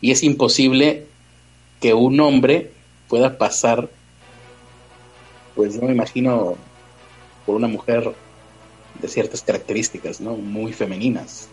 [0.00, 1.06] y es imposible
[1.80, 2.70] que un hombre
[3.08, 3.90] pueda pasar,
[5.54, 6.56] pues no me imagino,
[7.44, 8.14] por una mujer
[9.00, 10.34] de ciertas características, ¿no?
[10.36, 11.48] Muy femeninas.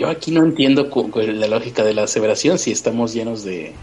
[0.00, 3.74] Yo aquí no entiendo la lógica de la aseveración si estamos llenos de...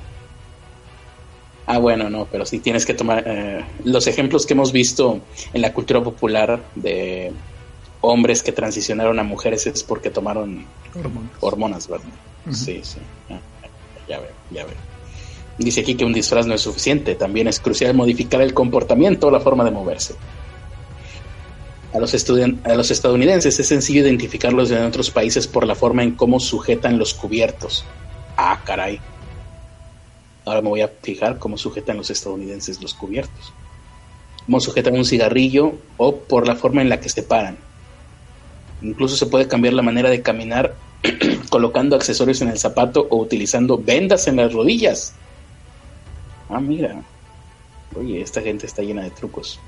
[1.67, 5.21] Ah, bueno, no, pero sí tienes que tomar eh, los ejemplos que hemos visto
[5.53, 7.31] en la cultura popular de
[8.01, 10.65] hombres que transicionaron a mujeres es porque tomaron
[11.39, 12.07] hormonas, ¿verdad?
[12.51, 12.97] Sí, sí.
[13.29, 13.39] Ah,
[14.09, 14.75] ya veo, ya veo.
[15.59, 19.31] Dice aquí que un disfraz no es suficiente, también es crucial modificar el comportamiento o
[19.31, 20.15] la forma de moverse.
[21.93, 26.15] A los, a los estadounidenses es sencillo identificarlos en otros países por la forma en
[26.15, 27.85] cómo sujetan los cubiertos.
[28.35, 28.99] Ah, caray.
[30.45, 33.53] Ahora me voy a fijar cómo sujetan los estadounidenses los cubiertos.
[34.45, 37.57] Cómo sujetan un cigarrillo o por la forma en la que se paran.
[38.81, 40.75] Incluso se puede cambiar la manera de caminar
[41.49, 45.13] colocando accesorios en el zapato o utilizando vendas en las rodillas.
[46.49, 47.01] Ah, mira.
[47.95, 49.59] Oye, esta gente está llena de trucos.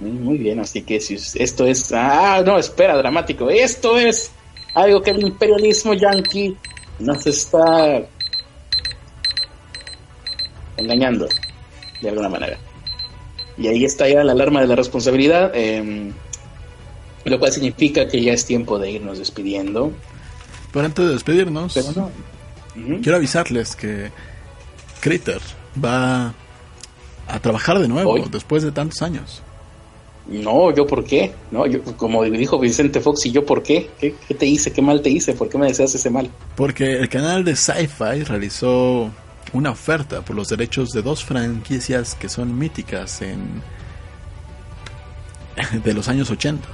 [0.00, 1.92] Muy, bien, así que si esto es...
[1.92, 3.50] Ah, no, espera, dramático.
[3.50, 4.30] Esto es
[4.74, 6.56] algo que el imperialismo yanqui
[6.98, 8.02] nos está
[10.78, 11.28] engañando,
[12.00, 12.58] de alguna manera.
[13.58, 16.14] Y ahí está ya la alarma de la responsabilidad, em,
[17.26, 19.92] lo cual significa que ya es tiempo de irnos despidiendo.
[20.72, 21.78] Pero antes de despedirnos,
[23.02, 24.10] quiero avisarles que
[25.00, 25.42] Critter
[25.82, 26.32] va
[27.28, 29.42] a trabajar de nuevo después de tantos años.
[30.26, 33.90] No, yo por qué, no, yo, como dijo Vicente Fox, ¿y yo por qué?
[33.98, 34.14] qué?
[34.34, 34.72] te hice?
[34.72, 35.32] ¿Qué mal te hice?
[35.32, 36.30] ¿Por qué me deseas ese mal?
[36.56, 39.10] Porque el canal de Sci-Fi realizó
[39.52, 43.62] una oferta por los derechos de dos franquicias que son míticas en
[45.84, 46.68] de los años 80.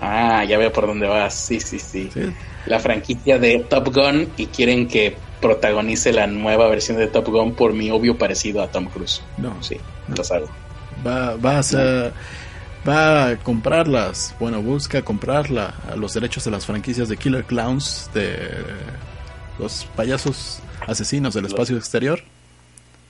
[0.00, 1.34] Ah, ya veo por dónde vas.
[1.34, 2.10] Sí, sí, sí,
[2.66, 7.54] La franquicia de Top Gun y quieren que protagonice la nueva versión de Top Gun
[7.54, 9.22] por mi obvio parecido a Tom Cruise.
[9.36, 9.76] No, sí,
[10.08, 10.22] lo
[11.06, 11.62] va, a
[12.88, 18.10] va a comprarlas, bueno, busca comprarla a los derechos de las franquicias de Killer Clowns,
[18.12, 18.64] de
[19.58, 22.22] los payasos asesinos del espacio exterior.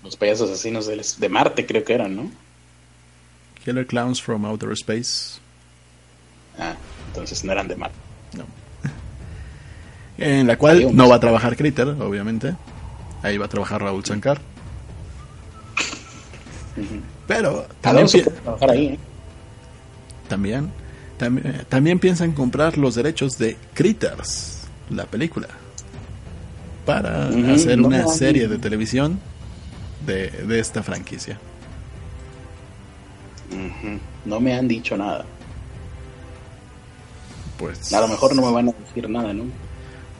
[0.04, 2.30] Los payasos asesinos de, Marte creo que eran, ¿no?
[3.64, 5.38] Killer Clowns from Outer Space.
[6.58, 6.74] Ah,
[7.08, 7.96] entonces no eran de Marte.
[8.36, 8.44] No.
[10.18, 12.54] en la cual no va a trabajar Critter, obviamente.
[13.22, 14.51] Ahí va a trabajar Raúl Shankar.
[17.26, 18.98] Pero también, ¿eh?
[20.28, 20.72] también,
[21.68, 25.48] también, piensan comprar los derechos de Critters, la película,
[26.86, 29.20] para hacer una serie de televisión
[30.06, 31.38] de, de esta franquicia.
[34.24, 35.24] No me han dicho nada.
[37.58, 37.92] Pues.
[37.92, 39.44] A lo mejor no me van a decir nada, ¿no?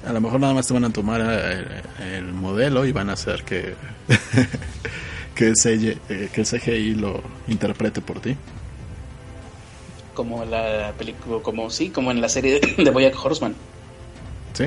[0.06, 1.82] A lo mejor nada más te van a tomar eh,
[2.16, 3.74] el modelo y van a hacer que
[5.34, 8.36] que, eh, el CGI lo interprete por ti.
[10.14, 13.54] Como la película, como sí, como en la serie de, de Boyack Horseman.
[14.52, 14.64] Sí.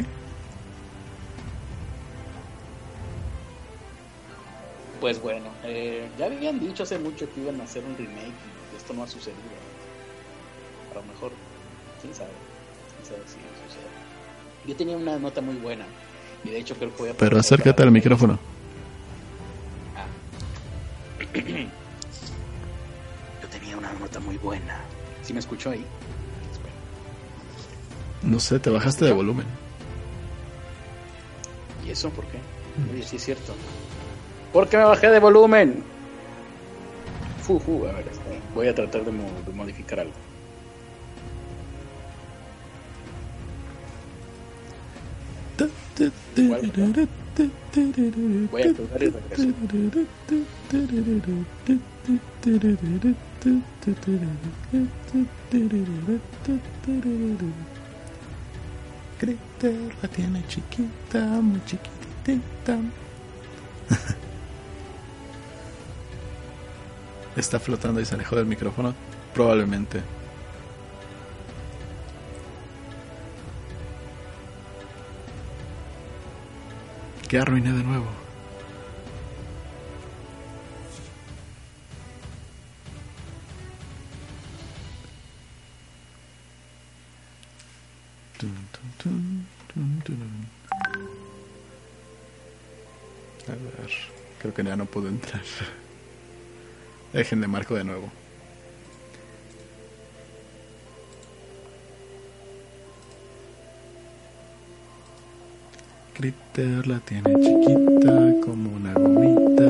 [4.99, 8.33] Pues bueno, eh, ya habían dicho hace mucho que iban a hacer un remake
[8.73, 9.37] y esto no ha sucedido.
[10.91, 11.31] A lo mejor,
[12.01, 12.31] quién sabe,
[12.95, 13.33] quién sabe si
[13.67, 13.85] sucede.
[14.65, 15.85] Yo tenía una nota muy buena
[16.43, 17.13] y de hecho creo que voy a...
[17.13, 18.39] Pero acércate al micrófono.
[23.41, 24.79] Yo tenía una nota muy buena.
[25.23, 25.85] ¿Sí me escuchó ahí?
[28.21, 29.45] No sé, te bajaste de volumen.
[31.85, 32.39] ¿Y eso por qué?
[32.91, 33.53] Oye, sí es cierto.
[34.51, 35.83] ¿Por qué me bajé de volumen?
[37.43, 39.11] Fu, a ver, este, voy a tratar de,
[39.53, 40.13] modificar algo.
[48.51, 49.43] Voy a probar y regreso.
[60.01, 62.77] la tiene chiquita, muy chiquitita.
[67.35, 68.93] Está flotando y se alejó del micrófono,
[69.33, 70.01] probablemente.
[77.35, 78.07] que arruiné de nuevo.
[93.47, 93.91] A ver,
[94.39, 95.41] creo que ya no puedo entrar.
[97.11, 98.09] Dejen de marco de nuevo.
[106.25, 109.69] Critter la tiene chiquita como una gomita.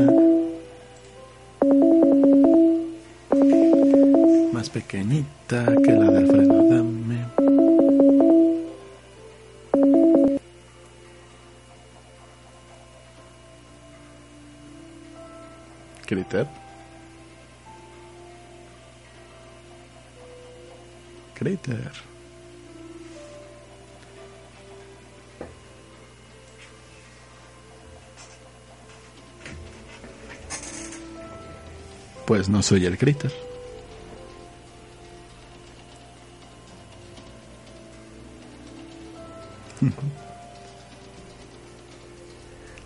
[4.53, 7.25] Más pequeñita que la de Alfredo Dame.
[16.05, 16.47] Critter.
[21.33, 22.14] Critter.
[32.25, 33.31] Pues no soy el Critter.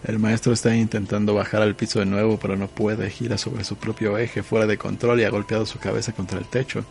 [0.04, 3.10] El maestro está intentando bajar al piso de nuevo, pero no puede.
[3.10, 6.46] Gira sobre su propio eje, fuera de control, y ha golpeado su cabeza contra el
[6.46, 6.84] techo.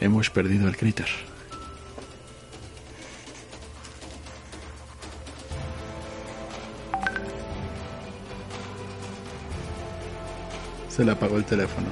[0.00, 1.06] Hemos perdido al Critter.
[11.00, 11.86] Se le apagó el teléfono.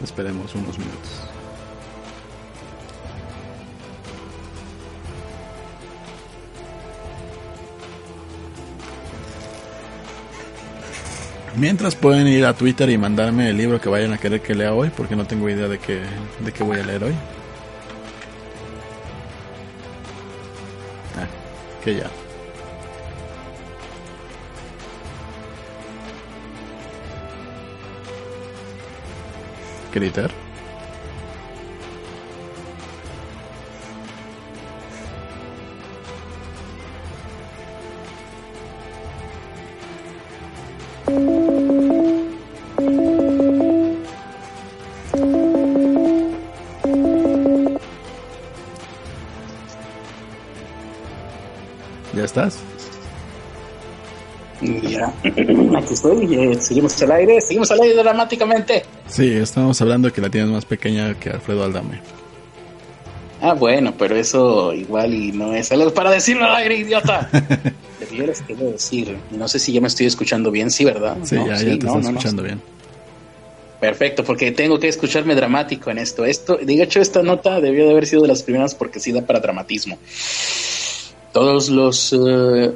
[0.00, 1.10] Esperemos unos minutos.
[11.56, 14.72] Mientras pueden ir a Twitter y mandarme el libro que vayan a querer que lea
[14.72, 16.02] hoy, porque no tengo idea de qué,
[16.38, 17.14] de qué voy a leer hoy.
[21.16, 21.26] Ah,
[21.82, 22.23] que ya.
[29.94, 30.28] Critter.
[52.12, 52.58] ¿Ya estás?
[54.60, 55.12] Ya,
[55.78, 58.82] aquí estoy, eh, seguimos al aire, seguimos al aire dramáticamente.
[59.14, 62.00] Sí, estamos hablando de que la tienes más pequeña que Alfredo Aldame.
[63.40, 67.30] Ah, bueno, pero eso igual y no es algo para decirlo al aire, idiota.
[68.12, 71.16] Yo les quiero decir, no sé si ya me estoy escuchando bien, sí, ¿verdad?
[71.22, 72.60] Sí, No, ya, sí, ya te no, estás no, escuchando bien.
[73.78, 76.24] Perfecto, porque tengo que escucharme dramático en esto.
[76.24, 79.22] Esto, de hecho, esta nota debió de haber sido de las primeras porque sí da
[79.22, 79.96] para dramatismo.
[81.32, 82.16] Todos los eh,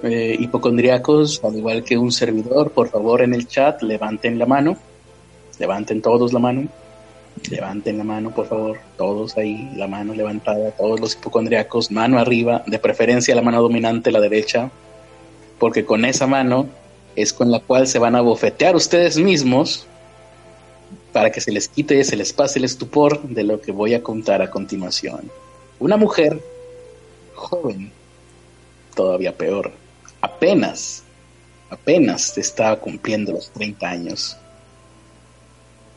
[0.04, 4.78] eh, hipocondriacos, al igual que un servidor, por favor en el chat levanten la mano.
[5.58, 6.68] Levanten todos la mano.
[7.50, 8.78] Levanten la mano, por favor.
[8.96, 10.70] Todos ahí, la mano levantada.
[10.72, 12.62] Todos los hipocondriacos, mano arriba.
[12.66, 14.70] De preferencia la mano dominante, la derecha.
[15.58, 16.66] Porque con esa mano
[17.16, 19.86] es con la cual se van a bofetear ustedes mismos
[21.12, 24.02] para que se les quite, se les pase el estupor de lo que voy a
[24.02, 25.30] contar a continuación.
[25.80, 26.40] Una mujer
[27.34, 27.90] joven,
[28.94, 29.72] todavía peor,
[30.20, 31.02] apenas,
[31.70, 34.36] apenas estaba cumpliendo los 30 años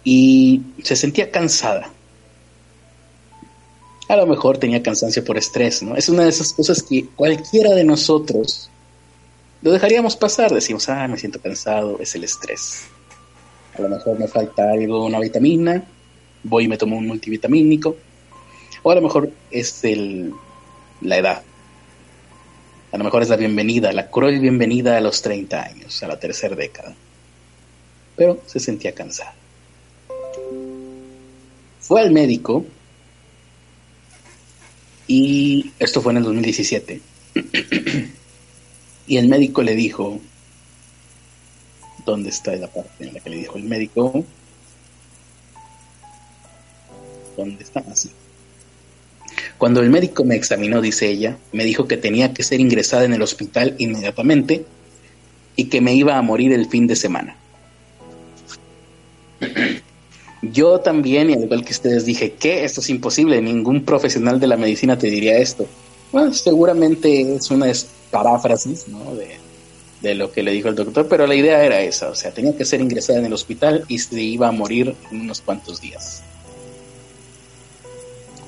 [0.04, 1.91] y se sentía cansada.
[4.08, 5.95] A lo mejor tenía cansancio por estrés, ¿no?
[5.95, 8.70] Es una de esas cosas que cualquiera de nosotros
[9.62, 10.52] lo dejaríamos pasar.
[10.52, 12.88] Decimos, ah, me siento cansado, es el estrés.
[13.78, 15.86] A lo mejor me falta algo, una vitamina,
[16.43, 17.95] voy y me tomo un multivitamínico.
[18.84, 20.34] O a lo mejor es el,
[21.02, 21.43] la edad.
[22.91, 26.20] A lo mejor es la bienvenida, la cruel bienvenida a los 30 años, a la
[26.20, 26.93] tercera década.
[28.18, 29.36] Pero se sentía cansada.
[31.92, 32.66] Fue al médico
[35.08, 37.02] y esto fue en el 2017.
[39.08, 40.22] y el médico le dijo,
[42.06, 44.24] ¿dónde está la parte en la que le dijo el médico?
[47.36, 47.84] ¿Dónde está?
[47.92, 48.10] Así.
[49.58, 53.12] Cuando el médico me examinó, dice ella, me dijo que tenía que ser ingresada en
[53.12, 54.66] el hospital inmediatamente
[55.58, 57.41] y que me iba a morir el fin de semana.
[60.52, 64.47] Yo también, y al igual que ustedes, dije que esto es imposible, ningún profesional de
[64.47, 65.66] la medicina te diría esto.
[66.12, 67.72] Bueno, seguramente es una
[68.10, 69.16] paráfrasis ¿no?
[69.16, 69.38] de,
[70.02, 72.56] de lo que le dijo el doctor, pero la idea era esa, o sea, tenía
[72.56, 76.24] que ser ingresada en el hospital y se iba a morir en unos cuantos días.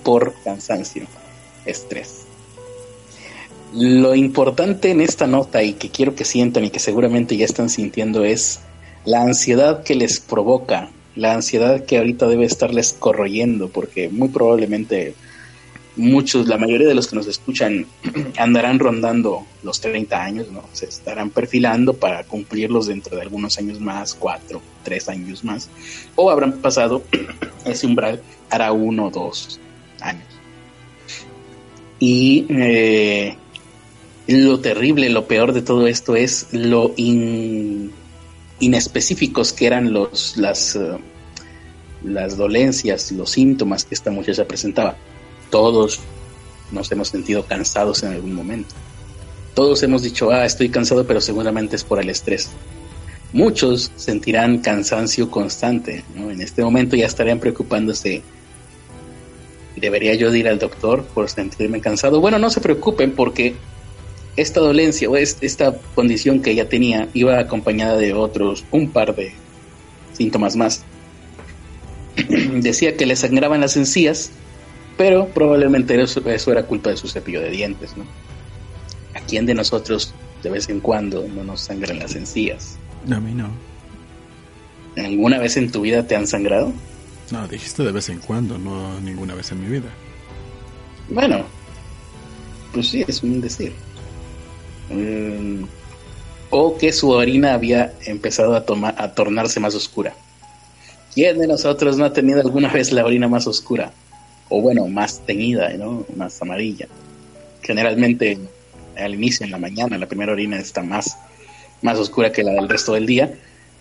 [0.04, 1.08] Por cansancio,
[1.66, 2.22] estrés.
[3.74, 7.70] Lo importante en esta nota y que quiero que sientan y que seguramente ya están
[7.70, 8.60] sintiendo es
[9.06, 15.16] la ansiedad que les provoca la ansiedad que ahorita debe estarles corroyendo, porque muy probablemente
[15.96, 17.86] muchos, la mayoría de los que nos escuchan
[18.38, 20.64] andarán rondando los 30 años, ¿no?
[20.74, 25.70] Se estarán perfilando para cumplirlos dentro de algunos años más, cuatro, tres años más,
[26.16, 27.04] o habrán pasado
[27.66, 29.60] ese umbral hará uno o dos
[30.02, 30.26] años.
[32.00, 33.38] Y eh,
[34.28, 36.94] lo terrible, lo peor de todo esto es lo
[38.64, 40.98] inespecíficos que eran los, las, eh,
[42.04, 44.98] las dolencias, los síntomas que esta muchacha presentaba
[45.54, 46.00] todos
[46.72, 48.74] nos hemos sentido cansados en algún momento.
[49.54, 52.50] Todos hemos dicho, ah, estoy cansado, pero seguramente es por el estrés.
[53.34, 58.24] Muchos sentirán cansancio constante, En este momento ya estarían preocupándose.
[59.76, 62.20] ¿Debería yo ir al doctor por sentirme cansado?
[62.20, 63.56] Bueno, no se preocupen porque
[64.36, 69.34] esta dolencia o esta condición que ella tenía iba acompañada de otros, un par de
[70.14, 70.84] síntomas más.
[72.54, 74.32] Decía que le sangraban las encías
[74.98, 78.06] pero probablemente eso, era culpa de su cepillo de dientes, ¿no?
[79.16, 80.14] ¿A quién de nosotros
[80.44, 82.78] de vez en cuando no nos sangran las encías?
[83.12, 83.50] A mí no.
[84.96, 86.72] ¿Alguna vez en tu vida te han sangrado?
[87.32, 89.90] No, dijiste de vez en cuando, no ninguna vez en mi vida.
[91.10, 91.44] Bueno,
[92.74, 93.74] pues sí, es un decir.
[94.90, 95.64] Mm,
[96.50, 98.64] o que su orina había empezado a,
[98.98, 100.14] a tornarse más oscura.
[101.14, 103.92] ¿Quién de nosotros no ha tenido alguna vez la orina más oscura?
[104.56, 106.06] o bueno, más teñida, ¿no?
[106.16, 106.88] Más amarilla.
[107.64, 108.38] Generalmente
[108.96, 111.18] al inicio, en la mañana, la primera orina está más,
[111.82, 113.34] más oscura que la del resto del día,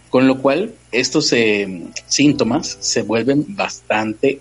[0.08, 4.40] con lo cual estos eh, síntomas se vuelven bastante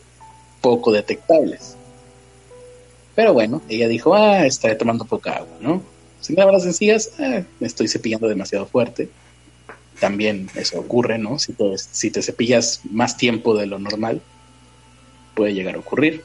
[0.61, 1.75] poco detectables.
[3.13, 5.81] Pero bueno, ella dijo, ah, estaré tomando poca agua, ¿no?
[6.21, 9.09] Si me lavo las encías, ah, me estoy cepillando demasiado fuerte.
[9.99, 11.37] También eso ocurre, ¿no?
[11.37, 14.21] Si si te cepillas más tiempo de lo normal,
[15.35, 16.23] puede llegar a ocurrir.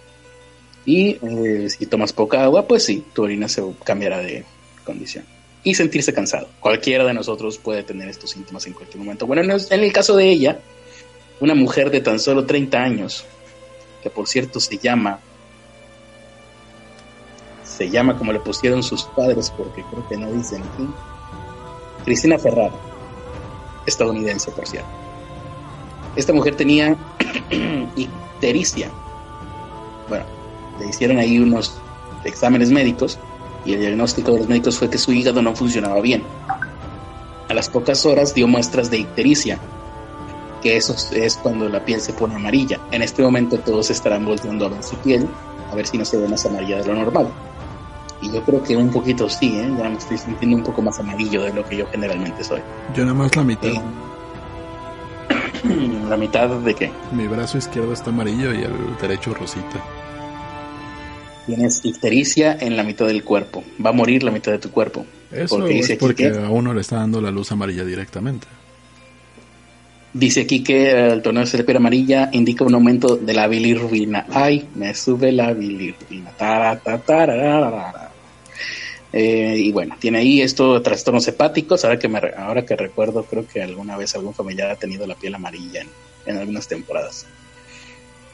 [0.84, 4.44] Y eh, si tomas poca agua, pues sí, tu orina se cambiará de
[4.84, 5.24] condición.
[5.64, 6.48] Y sentirse cansado.
[6.60, 9.26] Cualquiera de nosotros puede tener estos síntomas en cualquier momento.
[9.26, 10.60] Bueno, en el caso de ella,
[11.40, 13.24] una mujer de tan solo 30 años,
[14.02, 15.18] que por cierto se llama,
[17.76, 20.88] se llama como le pusieron sus padres, porque creo que no dicen aquí,
[22.04, 22.74] Cristina Ferrara,
[23.84, 24.88] estadounidense, por cierto.
[26.16, 26.96] Esta mujer tenía
[27.96, 28.90] ictericia,
[30.08, 30.24] bueno,
[30.80, 31.78] le hicieron ahí unos
[32.24, 33.18] exámenes médicos
[33.66, 36.22] y el diagnóstico de los médicos fue que su hígado no funcionaba bien.
[37.48, 39.58] A las pocas horas dio muestras de ictericia,
[40.62, 42.80] que eso es cuando la piel se pone amarilla.
[42.90, 45.28] En este momento todos estarán volteando a ver su piel,
[45.70, 47.28] a ver si no se ve más amarilla de lo normal.
[48.22, 49.70] Y yo creo que un poquito sí, ¿eh?
[49.78, 52.60] ya me estoy sintiendo un poco más amarillo de lo que yo generalmente soy.
[52.94, 53.68] Yo nada más la mitad.
[53.68, 53.80] Eh,
[56.08, 56.90] ¿La mitad de qué?
[57.12, 59.82] Mi brazo izquierdo está amarillo y el derecho rosita.
[61.46, 63.62] Tienes ictericia en la mitad del cuerpo.
[63.84, 65.06] Va a morir la mitad de tu cuerpo.
[65.30, 68.46] Eso porque es porque a uno le está dando la luz amarilla directamente.
[70.12, 74.26] Dice aquí que el tono de piel amarilla indica un aumento de la bilirrubina.
[74.30, 76.30] Ay, me sube la bilirrubina.
[79.18, 81.86] Eh, y bueno, tiene ahí esto trastornos hepáticos.
[81.86, 85.14] Ahora que, me, ahora que recuerdo, creo que alguna vez algún familiar ha tenido la
[85.14, 85.86] piel amarilla
[86.26, 87.24] en algunas temporadas.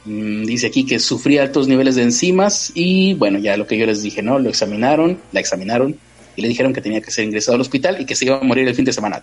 [0.05, 3.87] Mm, dice aquí que sufría altos niveles de enzimas y bueno, ya lo que yo
[3.87, 4.41] les dije, ¿no?
[4.41, 5.97] Lo examinaron, la examinaron
[6.35, 8.43] y le dijeron que tenía que ser ingresado al hospital y que se iba a
[8.43, 9.23] morir el fin de semana.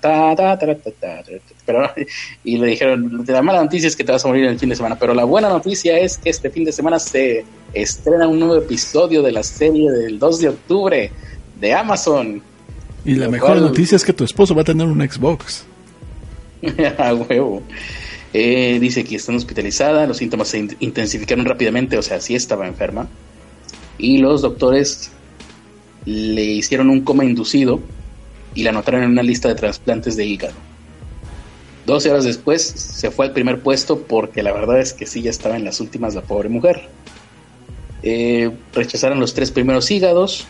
[1.65, 1.91] pero,
[2.45, 4.77] y le dijeron, la mala noticia es que te vas a morir el fin de
[4.77, 7.43] semana, pero la buena noticia es que este fin de semana se
[7.73, 11.11] estrena un nuevo episodio de la serie del 2 de octubre
[11.59, 12.41] de Amazon.
[13.05, 15.65] Y la mejor noticia es que tu esposo va a tener un Xbox.
[16.97, 17.63] a huevo.
[18.33, 23.07] Eh, dice que está hospitalizada, los síntomas se intensificaron rápidamente, o sea, sí estaba enferma.
[23.97, 25.11] Y los doctores
[26.05, 27.81] le hicieron un coma inducido
[28.53, 30.53] y la anotaron en una lista de trasplantes de hígado.
[31.85, 35.31] 12 horas después se fue al primer puesto porque la verdad es que sí ya
[35.31, 36.87] estaba en las últimas la pobre mujer.
[38.03, 40.45] Eh, rechazaron los tres primeros hígados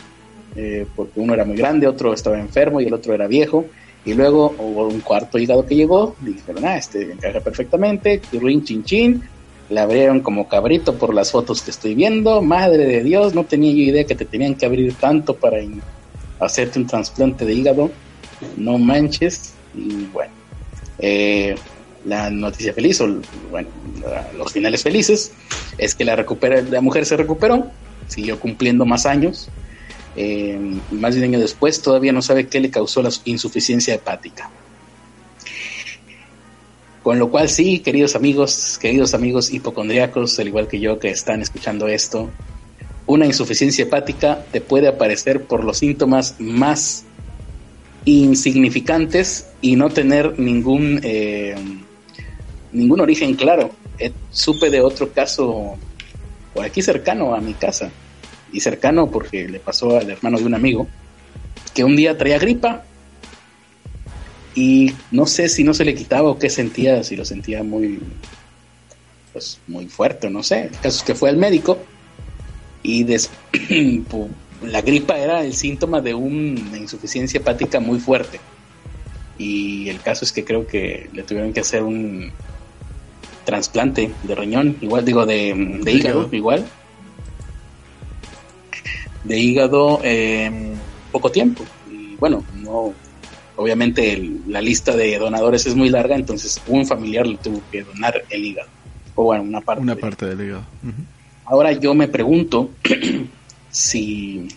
[0.55, 3.65] eh, porque uno era muy grande, otro estaba enfermo y el otro era viejo.
[4.05, 8.83] Y luego hubo un cuarto hígado que llegó, dijeron, ah, este encaja perfectamente, rin chin
[8.83, 9.23] chin,
[9.69, 13.71] le abrieron como cabrito por las fotos que estoy viendo, madre de Dios, no tenía
[13.71, 15.57] yo idea que te tenían que abrir tanto para
[16.39, 17.91] hacerte un trasplante de hígado,
[18.57, 20.31] no manches, y bueno,
[20.97, 21.55] eh,
[22.05, 23.21] la noticia feliz, o
[23.51, 23.69] bueno,
[24.37, 25.33] los finales felices,
[25.77, 27.67] es que la, recupera, la mujer se recuperó,
[28.07, 29.49] siguió cumpliendo más años,
[30.15, 30.59] eh,
[30.91, 34.49] más de un año después todavía no sabe qué le causó la insuficiencia hepática.
[37.03, 41.41] Con lo cual sí, queridos amigos, queridos amigos hipocondriacos, al igual que yo que están
[41.41, 42.29] escuchando esto,
[43.05, 47.05] una insuficiencia hepática te puede aparecer por los síntomas más
[48.05, 51.55] insignificantes y no tener ningún eh,
[52.71, 53.71] ningún origen claro.
[53.97, 55.77] Eh, supe de otro caso
[56.53, 57.91] por aquí cercano a mi casa
[58.51, 60.87] y cercano porque le pasó al hermano de un amigo
[61.73, 62.83] que un día traía gripa
[64.55, 67.99] y no sé si no se le quitaba o qué sentía, si lo sentía muy
[69.31, 70.63] pues muy fuerte, no sé.
[70.63, 71.79] El caso es que fue al médico
[72.83, 73.05] y
[74.63, 78.39] la gripa era el síntoma de una insuficiencia hepática muy fuerte.
[79.37, 82.31] Y el caso es que creo que le tuvieron que hacer un
[83.45, 86.65] trasplante de riñón, igual digo de, hígado, igual.
[89.23, 90.73] De hígado en
[91.11, 91.63] poco tiempo.
[91.91, 92.93] Y bueno, no
[93.55, 98.23] obviamente la lista de donadores es muy larga, entonces un familiar le tuvo que donar
[98.29, 98.69] el hígado.
[99.15, 99.83] O bueno, una parte.
[99.83, 100.63] Una parte del hígado.
[101.43, 102.69] Ahora yo me pregunto
[103.69, 104.47] si,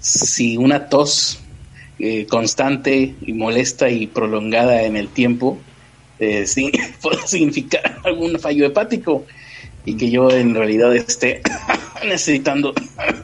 [0.00, 1.40] si una tos
[2.00, 5.58] eh, constante y molesta y prolongada en el tiempo
[6.18, 6.46] eh,
[7.02, 9.26] puede significar algún fallo hepático
[9.84, 11.42] y que yo en realidad esté
[12.04, 12.74] necesitando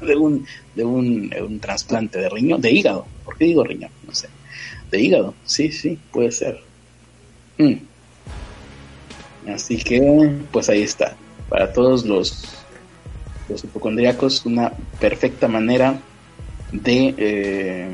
[0.02, 3.06] de un de un, un trasplante de riñón, de hígado.
[3.24, 3.90] ¿Por qué digo riñón?
[4.06, 4.28] No sé.
[4.90, 6.60] De hígado, sí, sí, puede ser.
[7.58, 7.74] Mm.
[9.48, 11.16] Así que, pues ahí está
[11.48, 12.44] para todos los,
[13.48, 15.98] los hipocondríacos una perfecta manera
[16.72, 17.88] de eh,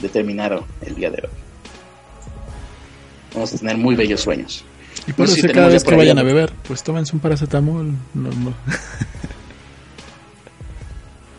[0.00, 1.30] determinar el día de hoy.
[3.32, 4.64] Vamos a tener muy bellos sueños.
[5.06, 7.92] Y por eso cada vez que vayan a beber, pues tómense un paracetamol.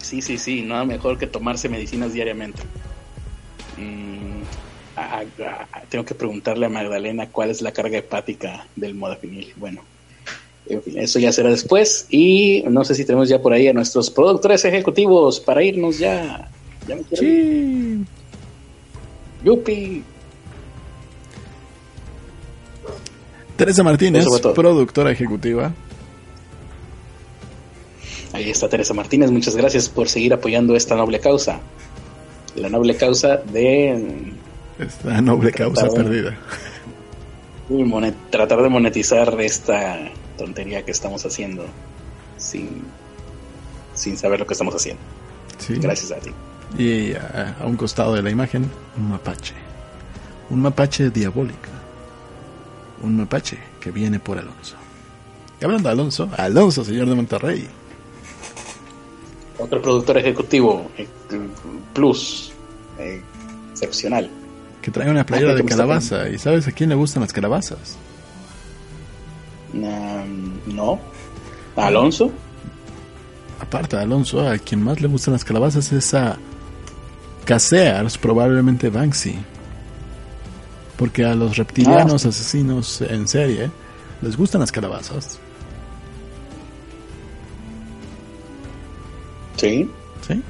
[0.05, 2.61] sí, sí, sí, nada mejor que tomarse medicinas diariamente.
[3.77, 4.43] Mm,
[5.89, 9.53] tengo que preguntarle a Magdalena cuál es la carga hepática del modafinil.
[9.57, 9.81] Bueno,
[10.67, 12.07] eso ya será después.
[12.09, 16.49] Y no sé si tenemos ya por ahí a nuestros productores ejecutivos para irnos ya.
[16.87, 18.05] Ya me sí.
[19.43, 20.03] Yupi.
[23.57, 25.73] Teresa Martínez, productora ejecutiva.
[28.35, 31.61] Ahí está Teresa Martínez, muchas gracias por seguir apoyando esta noble causa.
[32.57, 34.33] La noble causa de...
[34.77, 36.37] Esta noble causa perdida.
[38.29, 41.65] tratar de monetizar esta tontería que estamos haciendo
[42.35, 42.83] sin,
[43.93, 45.01] sin saber lo que estamos haciendo.
[45.69, 46.31] Gracias a ti.
[46.77, 49.53] Y a, un costado de la imagen, un mapache.
[50.49, 51.69] Un mapache diabólico.
[53.01, 54.75] Un mapache que viene por Alonso.
[55.61, 57.69] Y hablando de Alonso, Alonso, señor de Monterrey.
[59.57, 61.07] Otro productor ejecutivo, eh,
[61.93, 62.51] plus,
[62.99, 63.21] eh,
[63.71, 64.29] excepcional.
[64.81, 66.29] Que trae una playera ah, de calabaza.
[66.29, 67.97] ¿Y sabes a quién le gustan las calabazas?
[69.73, 70.99] no.
[71.75, 72.31] Alonso?
[73.59, 76.37] Aparte de Alonso, a quien más le gustan las calabazas es a
[77.45, 79.35] Casears, probablemente Banksy.
[80.97, 82.29] Porque a los reptilianos ah.
[82.29, 83.69] asesinos en serie
[84.21, 85.39] les gustan las calabazas.
[89.55, 89.89] Sí.
[90.27, 90.41] Sí.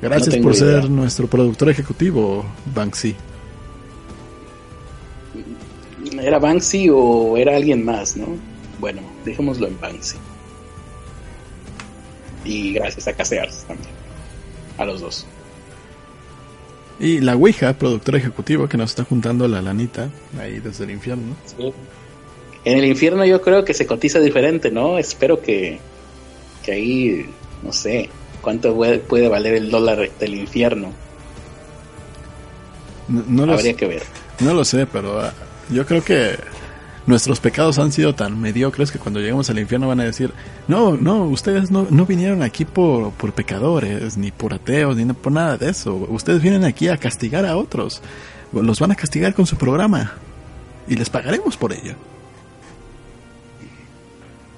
[0.00, 2.44] Gracias por ser nuestro productor ejecutivo,
[2.74, 3.14] Banksy.
[6.20, 8.26] ¿Era Banksy o era alguien más, no?
[8.78, 10.16] Bueno, dejémoslo en Banksy.
[12.44, 13.90] Y gracias a Casears también.
[14.76, 15.26] A los dos.
[17.00, 21.34] Y la Ouija, productora ejecutiva, que nos está juntando la lanita ahí desde el infierno.
[22.64, 24.98] En el infierno yo creo que se cotiza diferente, ¿no?
[24.98, 25.78] Espero que,
[26.62, 27.26] que ahí,
[27.64, 28.10] no sé,
[28.42, 28.76] cuánto
[29.08, 30.92] puede valer el dólar del infierno.
[33.08, 34.02] No, Habría que ver.
[34.40, 35.32] No lo sé, pero ah,
[35.70, 36.36] yo creo que
[37.06, 40.32] nuestros pecados han sido tan mediocres que cuando lleguemos al infierno van a decir,
[40.68, 45.32] no, no, ustedes no, no vinieron aquí por, por pecadores, ni por ateos, ni por
[45.32, 45.94] nada de eso.
[45.94, 48.02] Ustedes vienen aquí a castigar a otros.
[48.52, 50.12] Los van a castigar con su programa.
[50.86, 51.94] Y les pagaremos por ello.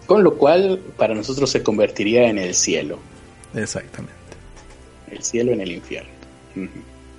[0.06, 2.98] Con lo cual, para nosotros se convertiría en el cielo.
[3.54, 4.14] Exactamente.
[5.10, 6.10] El cielo en el infierno.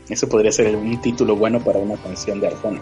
[0.10, 2.80] Eso podría ser un título bueno para una canción de Arjona.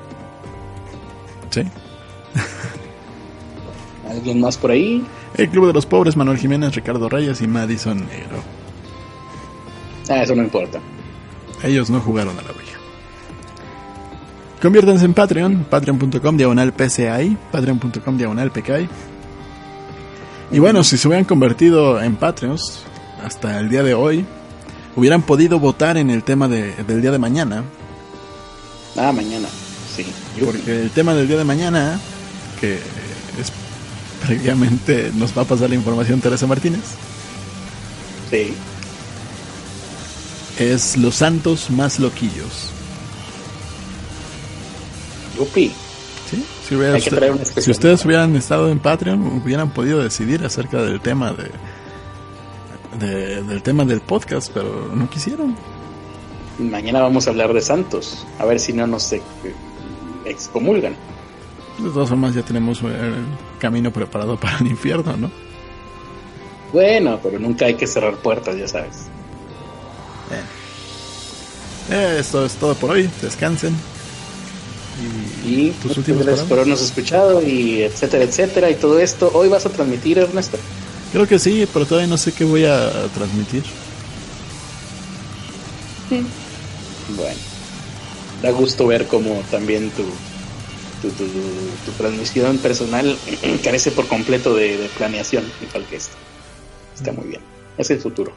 [1.49, 1.61] Sí.
[4.09, 5.03] ¿Alguien más por ahí?
[5.35, 8.43] El Club de los Pobres, Manuel Jiménez, Ricardo Reyes y Madison Negro.
[10.07, 10.79] Ah, eso no importa.
[11.63, 12.77] Ellos no jugaron a la Ouija.
[14.61, 18.87] Conviértanse en Patreon, patreon.com diagonal PCI, patreon.com diagonal PKI.
[20.51, 22.83] Y bueno, si se hubieran convertido en Patreons
[23.23, 24.25] hasta el día de hoy,
[24.95, 27.63] hubieran podido votar en el tema de, del día de mañana.
[28.95, 29.47] Ah, mañana.
[29.95, 30.05] sí.
[30.43, 31.99] Porque el tema del día de mañana,
[32.61, 33.51] que es
[34.25, 36.81] previamente nos va a pasar la información Teresa Martínez.
[38.29, 38.53] Sí.
[40.57, 42.69] Es los santos más loquillos.
[45.37, 45.71] Yupi.
[46.67, 51.31] Si, usted, si ustedes hubieran estado en Patreon, hubieran podido decidir acerca del tema
[52.99, 55.55] de, del tema del podcast, pero no quisieron.
[56.57, 59.13] Mañana vamos a hablar de santos, a ver si no nos
[60.25, 60.95] excomulgan.
[61.77, 63.25] De todas formas, ya tenemos el
[63.59, 65.29] camino preparado para el infierno, ¿no?
[66.73, 69.05] Bueno, pero nunca hay que cerrar puertas, ya sabes.
[71.91, 73.07] Eh, esto es todo por hoy.
[73.21, 73.75] Descansen.
[75.45, 78.69] Y, tus últimos gracias por habernos escuchado y etcétera, etcétera.
[78.69, 79.31] Y todo esto.
[79.33, 80.57] ¿Hoy vas a transmitir, Ernesto?
[81.11, 83.63] Creo que sí, pero todavía no sé qué voy a transmitir.
[86.09, 87.39] Bueno,
[88.41, 90.03] da gusto ver cómo también tu,
[91.01, 93.17] tu, tu, transmisión personal
[93.63, 96.15] carece por completo de, planeación, igual que esto.
[96.95, 97.41] Está muy bien.
[97.77, 98.31] Es el futuro.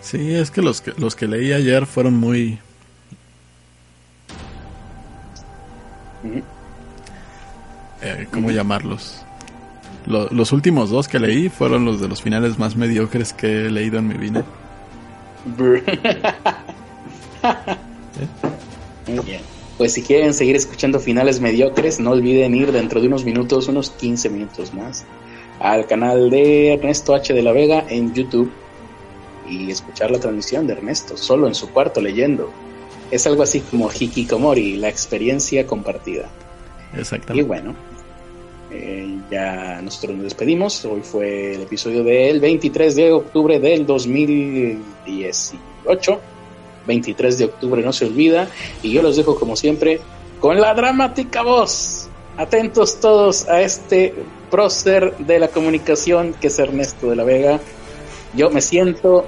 [0.00, 2.58] Sí, es que los que, los que leí ayer fueron muy...
[8.02, 9.22] Eh, ¿Cómo llamarlos?
[10.06, 13.98] los últimos dos que leí fueron los de los finales más mediocres que he leído
[13.98, 14.44] en mi vida.
[19.78, 23.90] Pues si quieren seguir escuchando finales mediocres, no olviden ir dentro de unos minutos, unos
[23.90, 25.04] 15 minutos más,
[25.60, 27.34] al canal de Ernesto H.
[27.34, 28.50] de la Vega en YouTube
[29.46, 32.50] y escuchar la transmisión de Ernesto, solo en su cuarto leyendo.
[33.10, 36.28] Es algo así como Hikikomori, la experiencia compartida.
[36.96, 37.44] Exactamente.
[37.44, 37.74] Y bueno,
[38.70, 40.82] eh, ya nosotros nos despedimos.
[40.84, 46.20] Hoy fue el episodio del 23 de octubre del 2018.
[46.86, 48.48] 23 de octubre no se olvida.
[48.82, 50.00] Y yo los dejo como siempre
[50.40, 52.08] con la dramática voz.
[52.36, 54.12] Atentos todos a este
[54.50, 57.60] prócer de la comunicación que es Ernesto de la Vega.
[58.34, 59.24] Yo me siento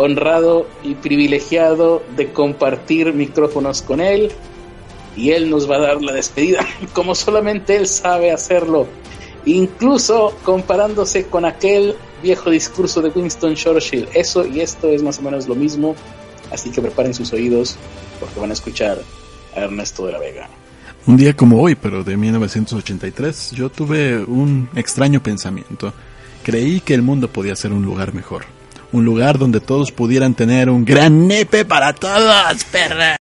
[0.00, 4.32] honrado y privilegiado de compartir micrófonos con él
[5.16, 8.86] y él nos va a dar la despedida como solamente él sabe hacerlo,
[9.44, 14.08] incluso comparándose con aquel viejo discurso de Winston Churchill.
[14.14, 15.94] Eso y esto es más o menos lo mismo,
[16.50, 17.76] así que preparen sus oídos
[18.18, 18.98] porque van a escuchar
[19.54, 20.48] a Ernesto de la Vega.
[21.06, 25.92] Un día como hoy, pero de 1983, yo tuve un extraño pensamiento.
[26.42, 28.44] Creí que el mundo podía ser un lugar mejor.
[28.92, 33.18] Un lugar donde todos pudieran tener un gran nepe para todos, perra.